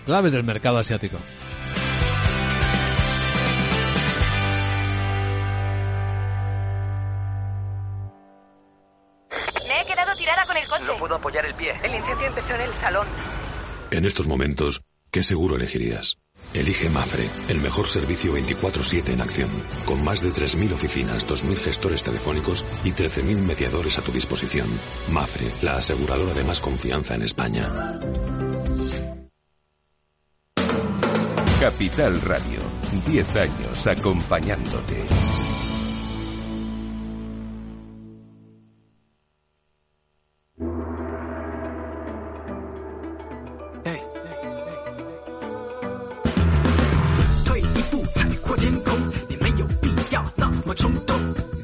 [0.06, 1.18] claves del mercado asiático.
[11.14, 11.74] Puedo apoyar el pie.
[11.84, 13.08] El incendio empezó en el salón.
[13.92, 16.18] En estos momentos, ¿qué seguro elegirías?
[16.54, 19.50] Elige Mafre, el mejor servicio 24/7 en acción,
[19.86, 24.70] con más de 3.000 oficinas, 2.000 gestores telefónicos y 13.000 mediadores a tu disposición.
[25.10, 27.72] Mafre, la aseguradora de más confianza en España.
[31.60, 32.60] Capital Radio,
[33.06, 35.08] 10 años acompañándote.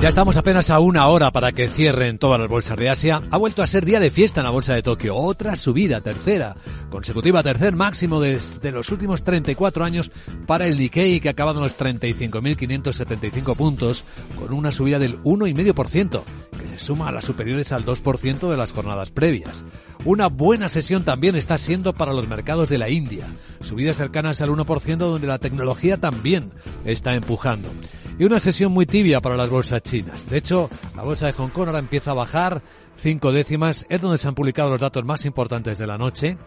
[0.02, 3.22] Ya estamos apenas a una hora para que cierren todas las bolsas de Asia.
[3.32, 5.14] Ha vuelto a ser día de fiesta en la bolsa de Tokio.
[5.18, 6.56] Otra subida, tercera,
[6.89, 10.10] consecutiva, tercer máximo desde los últimos 34 años
[10.47, 14.06] para el Nikkei, que ha acabado en los 35.575 puntos,
[14.38, 16.49] con una subida del 1,5%, que se
[16.80, 19.64] suma a las superiores al 2% de las jornadas previas.
[20.06, 23.28] Una buena sesión también está siendo para los mercados de la India.
[23.62, 26.52] Subidas cercanas al 1% donde la tecnología también
[26.86, 27.70] está empujando.
[28.18, 30.30] Y una sesión muy tibia para las bolsas chinas.
[30.30, 32.62] De hecho, la bolsa de Hong Kong ahora empieza a bajar
[33.02, 33.86] cinco décimas.
[33.90, 36.38] Es donde se han publicado los datos más importantes de la noche.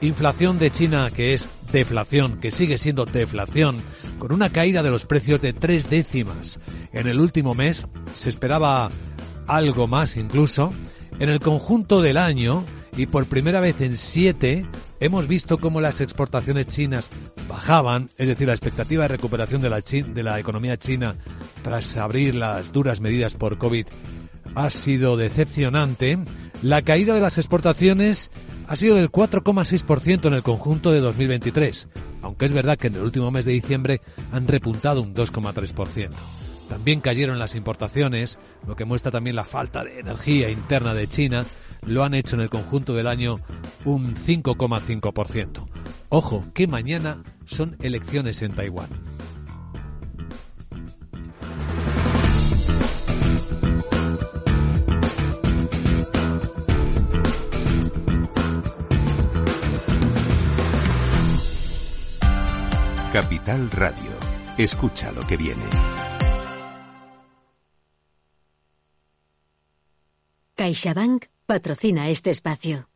[0.00, 3.82] Inflación de China, que es deflación, que sigue siendo deflación,
[4.18, 6.60] con una caída de los precios de tres décimas.
[6.92, 8.90] En el último mes se esperaba
[9.46, 10.72] algo más incluso.
[11.18, 12.64] En el conjunto del año,
[12.96, 14.66] y por primera vez en siete,
[15.00, 17.10] hemos visto cómo las exportaciones chinas
[17.48, 21.16] bajaban, es decir, la expectativa de recuperación de la, de la economía china
[21.62, 23.86] tras abrir las duras medidas por COVID
[24.54, 26.18] ha sido decepcionante.
[26.62, 28.30] La caída de las exportaciones
[28.66, 31.88] ha sido del 4,6% en el conjunto de 2023,
[32.22, 34.00] aunque es verdad que en el último mes de diciembre
[34.32, 36.10] han repuntado un 2,3%.
[36.68, 41.46] También cayeron las importaciones, lo que muestra también la falta de energía interna de China.
[41.82, 43.40] Lo han hecho en el conjunto del año
[43.84, 45.66] un 5,5%.
[46.08, 48.90] Ojo, que mañana son elecciones en Taiwán.
[63.12, 64.10] Capital Radio.
[64.58, 65.64] Escucha lo que viene.
[70.56, 72.88] CaixaBank patrocina este espacio.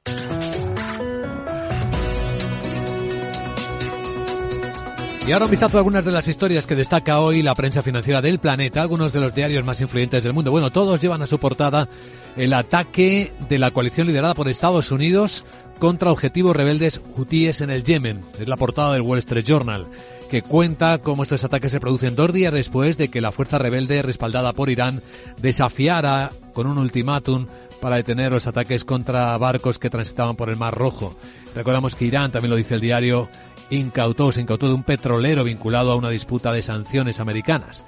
[5.28, 8.22] Y ahora un vistazo a algunas de las historias que destaca hoy la prensa financiera
[8.22, 10.50] del planeta, algunos de los diarios más influyentes del mundo.
[10.50, 11.86] Bueno, todos llevan a su portada
[12.34, 15.44] el ataque de la coalición liderada por Estados Unidos
[15.78, 18.22] contra objetivos rebeldes hutíes en el Yemen.
[18.40, 19.86] Es la portada del Wall Street Journal,
[20.30, 24.00] que cuenta cómo estos ataques se producen dos días después de que la fuerza rebelde
[24.00, 25.02] respaldada por Irán
[25.42, 27.48] desafiara con un ultimátum
[27.80, 31.16] para detener los ataques contra barcos que transitaban por el Mar Rojo.
[31.52, 33.28] Recordamos que Irán, también lo dice el diario,
[33.70, 37.84] incautó, se incautó de un petrolero vinculado a una disputa de sanciones americanas.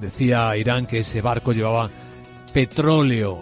[0.00, 1.90] Decía Irán que ese barco llevaba
[2.52, 3.38] petróleo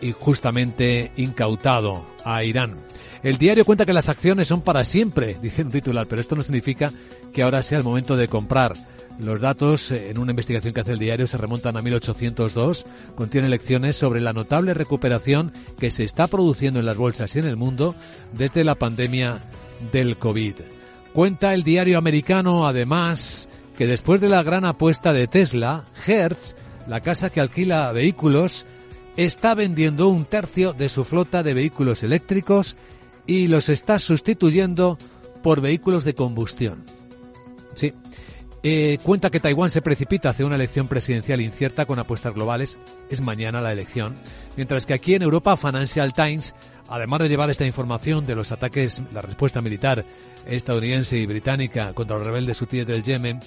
[0.00, 2.76] y justamente incautado a Irán.
[3.22, 6.42] El diario cuenta que las acciones son para siempre, dice un titular, pero esto no
[6.42, 6.90] significa
[7.32, 8.74] que ahora sea el momento de comprar.
[9.18, 13.96] Los datos en una investigación que hace el diario se remontan a 1802, contiene lecciones
[13.96, 17.94] sobre la notable recuperación que se está produciendo en las bolsas y en el mundo
[18.32, 19.40] desde la pandemia
[19.92, 20.54] del COVID.
[21.12, 26.54] Cuenta el diario americano, además, que después de la gran apuesta de Tesla, Hertz,
[26.86, 28.64] la casa que alquila vehículos,
[29.16, 32.76] está vendiendo un tercio de su flota de vehículos eléctricos
[33.30, 34.98] y los está sustituyendo
[35.40, 36.82] por vehículos de combustión.
[37.74, 37.94] Sí.
[38.64, 42.80] Eh, cuenta que Taiwán se precipita hacia una elección presidencial incierta con apuestas globales.
[43.08, 44.16] Es mañana la elección.
[44.56, 46.56] Mientras que aquí en Europa, Financial Times,
[46.88, 50.04] además de llevar esta información de los ataques, la respuesta militar
[50.44, 53.38] estadounidense y británica contra los rebeldes hutíes del Yemen,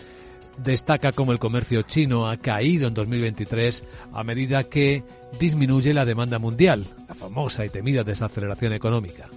[0.64, 5.04] destaca cómo el comercio chino ha caído en 2023 a medida que
[5.42, 9.28] disminuye la demanda mundial, la famosa y temida desaceleración económica.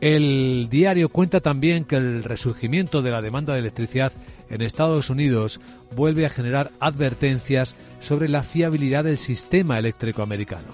[0.00, 4.12] El diario cuenta también que el resurgimiento de la demanda de electricidad
[4.50, 5.60] en Estados Unidos
[5.94, 10.68] vuelve a generar advertencias sobre la fiabilidad del sistema eléctrico americano.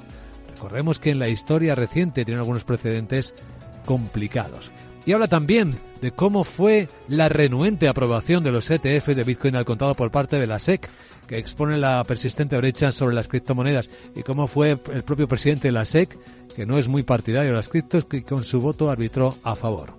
[0.54, 3.32] Recordemos que en la historia reciente tiene algunos precedentes
[3.84, 4.70] complicados.
[5.04, 9.64] Y habla también de cómo fue la renuente aprobación de los ETF de Bitcoin al
[9.64, 10.88] contado por parte de la SEC,
[11.26, 15.72] que expone la persistente brecha sobre las criptomonedas, y cómo fue el propio presidente de
[15.72, 16.18] la SEC,
[16.54, 19.94] que no es muy partidario de las criptos, que con su voto arbitró a favor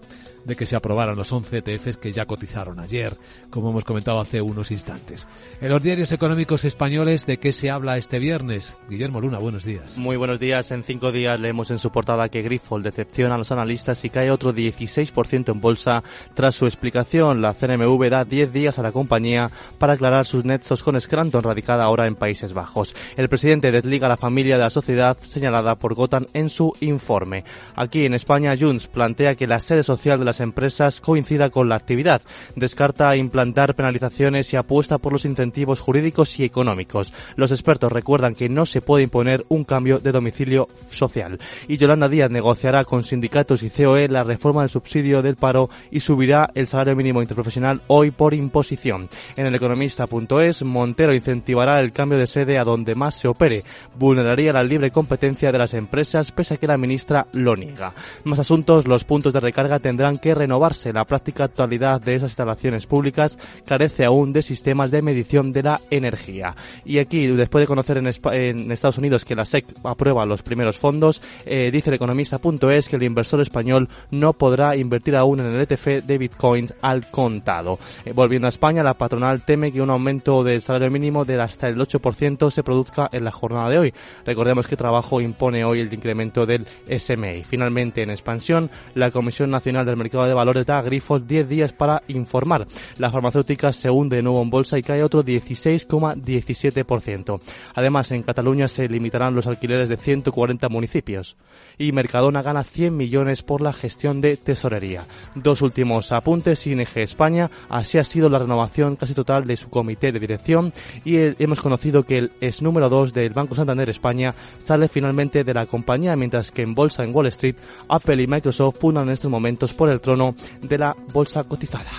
[0.45, 3.17] de que se aprobaran los 11 ETFs que ya cotizaron ayer,
[3.49, 5.27] como hemos comentado hace unos instantes.
[5.61, 8.73] En los diarios económicos españoles, ¿de qué se habla este viernes?
[8.89, 9.97] Guillermo Luna, buenos días.
[9.97, 10.71] Muy buenos días.
[10.71, 14.31] En cinco días leemos en su portada que Grifold decepciona a los analistas y cae
[14.31, 17.41] otro 16% en bolsa tras su explicación.
[17.41, 21.85] La CNMV da 10 días a la compañía para aclarar sus nexos con Scranton, radicada
[21.85, 22.95] ahora en Países Bajos.
[23.15, 27.43] El presidente desliga a la familia de la sociedad señalada por Gotham en su informe.
[27.75, 31.75] Aquí en España, Junts plantea que la sede social de la empresas coincida con la
[31.75, 32.21] actividad.
[32.55, 37.13] Descarta implantar penalizaciones y apuesta por los incentivos jurídicos y económicos.
[37.35, 41.39] Los expertos recuerdan que no se puede imponer un cambio de domicilio social.
[41.67, 45.99] Y Yolanda Díaz negociará con sindicatos y COE la reforma del subsidio del paro y
[45.99, 49.09] subirá el salario mínimo interprofesional hoy por imposición.
[49.35, 53.63] En el economista.es, Montero incentivará el cambio de sede a donde más se opere.
[53.97, 57.93] Vulneraría la libre competencia de las empresas pese a que la ministra lo niega.
[58.23, 60.93] Más asuntos, los puntos de recarga tendrán que renovarse.
[60.93, 65.81] La práctica actualidad de esas instalaciones públicas carece aún de sistemas de medición de la
[65.89, 66.55] energía.
[66.85, 71.21] Y aquí, después de conocer en, Estados Unidos que la SEC aprueba los primeros fondos,
[71.45, 76.05] eh, dice el economista.es que el inversor español no podrá invertir aún en el ETF
[76.05, 77.77] de Bitcoin al contado.
[78.05, 81.67] Eh, volviendo a España, la patronal teme que un aumento del salario mínimo de hasta
[81.67, 83.93] el 8% se produzca en la jornada de hoy.
[84.25, 87.43] Recordemos que trabajo impone hoy el incremento del SMI.
[87.43, 91.49] Finalmente, en expansión, la Comisión Nacional del Mercado mercado de valores da a Grifols 10
[91.49, 92.65] días para informar.
[92.97, 97.39] La farmacéutica se hunde de nuevo en bolsa y cae otro 16,17%.
[97.73, 101.35] Además, en Cataluña se limitarán los alquileres de 140 municipios.
[101.77, 105.05] Y Mercadona gana 100 millones por la gestión de tesorería.
[105.35, 106.65] Dos últimos apuntes.
[106.67, 111.15] ING España, así ha sido la renovación casi total de su comité de dirección y
[111.17, 115.65] hemos conocido que el ex número 2 del Banco Santander España sale finalmente de la
[115.65, 117.55] compañía, mientras que en bolsa en Wall Street,
[117.89, 121.91] Apple y Microsoft fundan en estos momentos por el trono de la bolsa cotizada.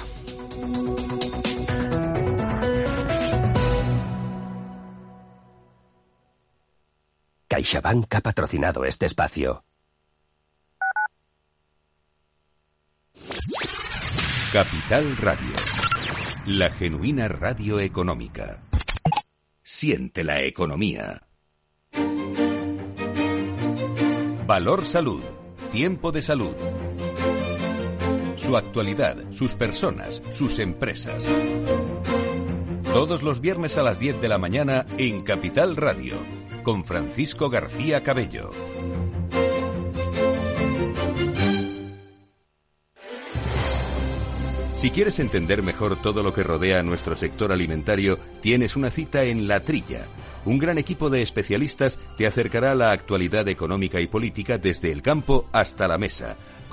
[7.49, 9.65] CaixaBank ha patrocinado este espacio.
[14.53, 15.55] Capital Radio.
[16.47, 18.59] La genuina radio económica.
[19.63, 21.27] Siente la economía.
[24.47, 25.23] Valor Salud.
[25.73, 26.55] Tiempo de salud.
[28.45, 31.27] Su actualidad, sus personas, sus empresas.
[32.85, 36.17] Todos los viernes a las 10 de la mañana en Capital Radio,
[36.63, 38.51] con Francisco García Cabello.
[44.75, 49.25] Si quieres entender mejor todo lo que rodea a nuestro sector alimentario, tienes una cita
[49.25, 50.05] en La Trilla.
[50.45, 55.01] Un gran equipo de especialistas te acercará a la actualidad económica y política desde el
[55.01, 56.37] campo hasta la mesa.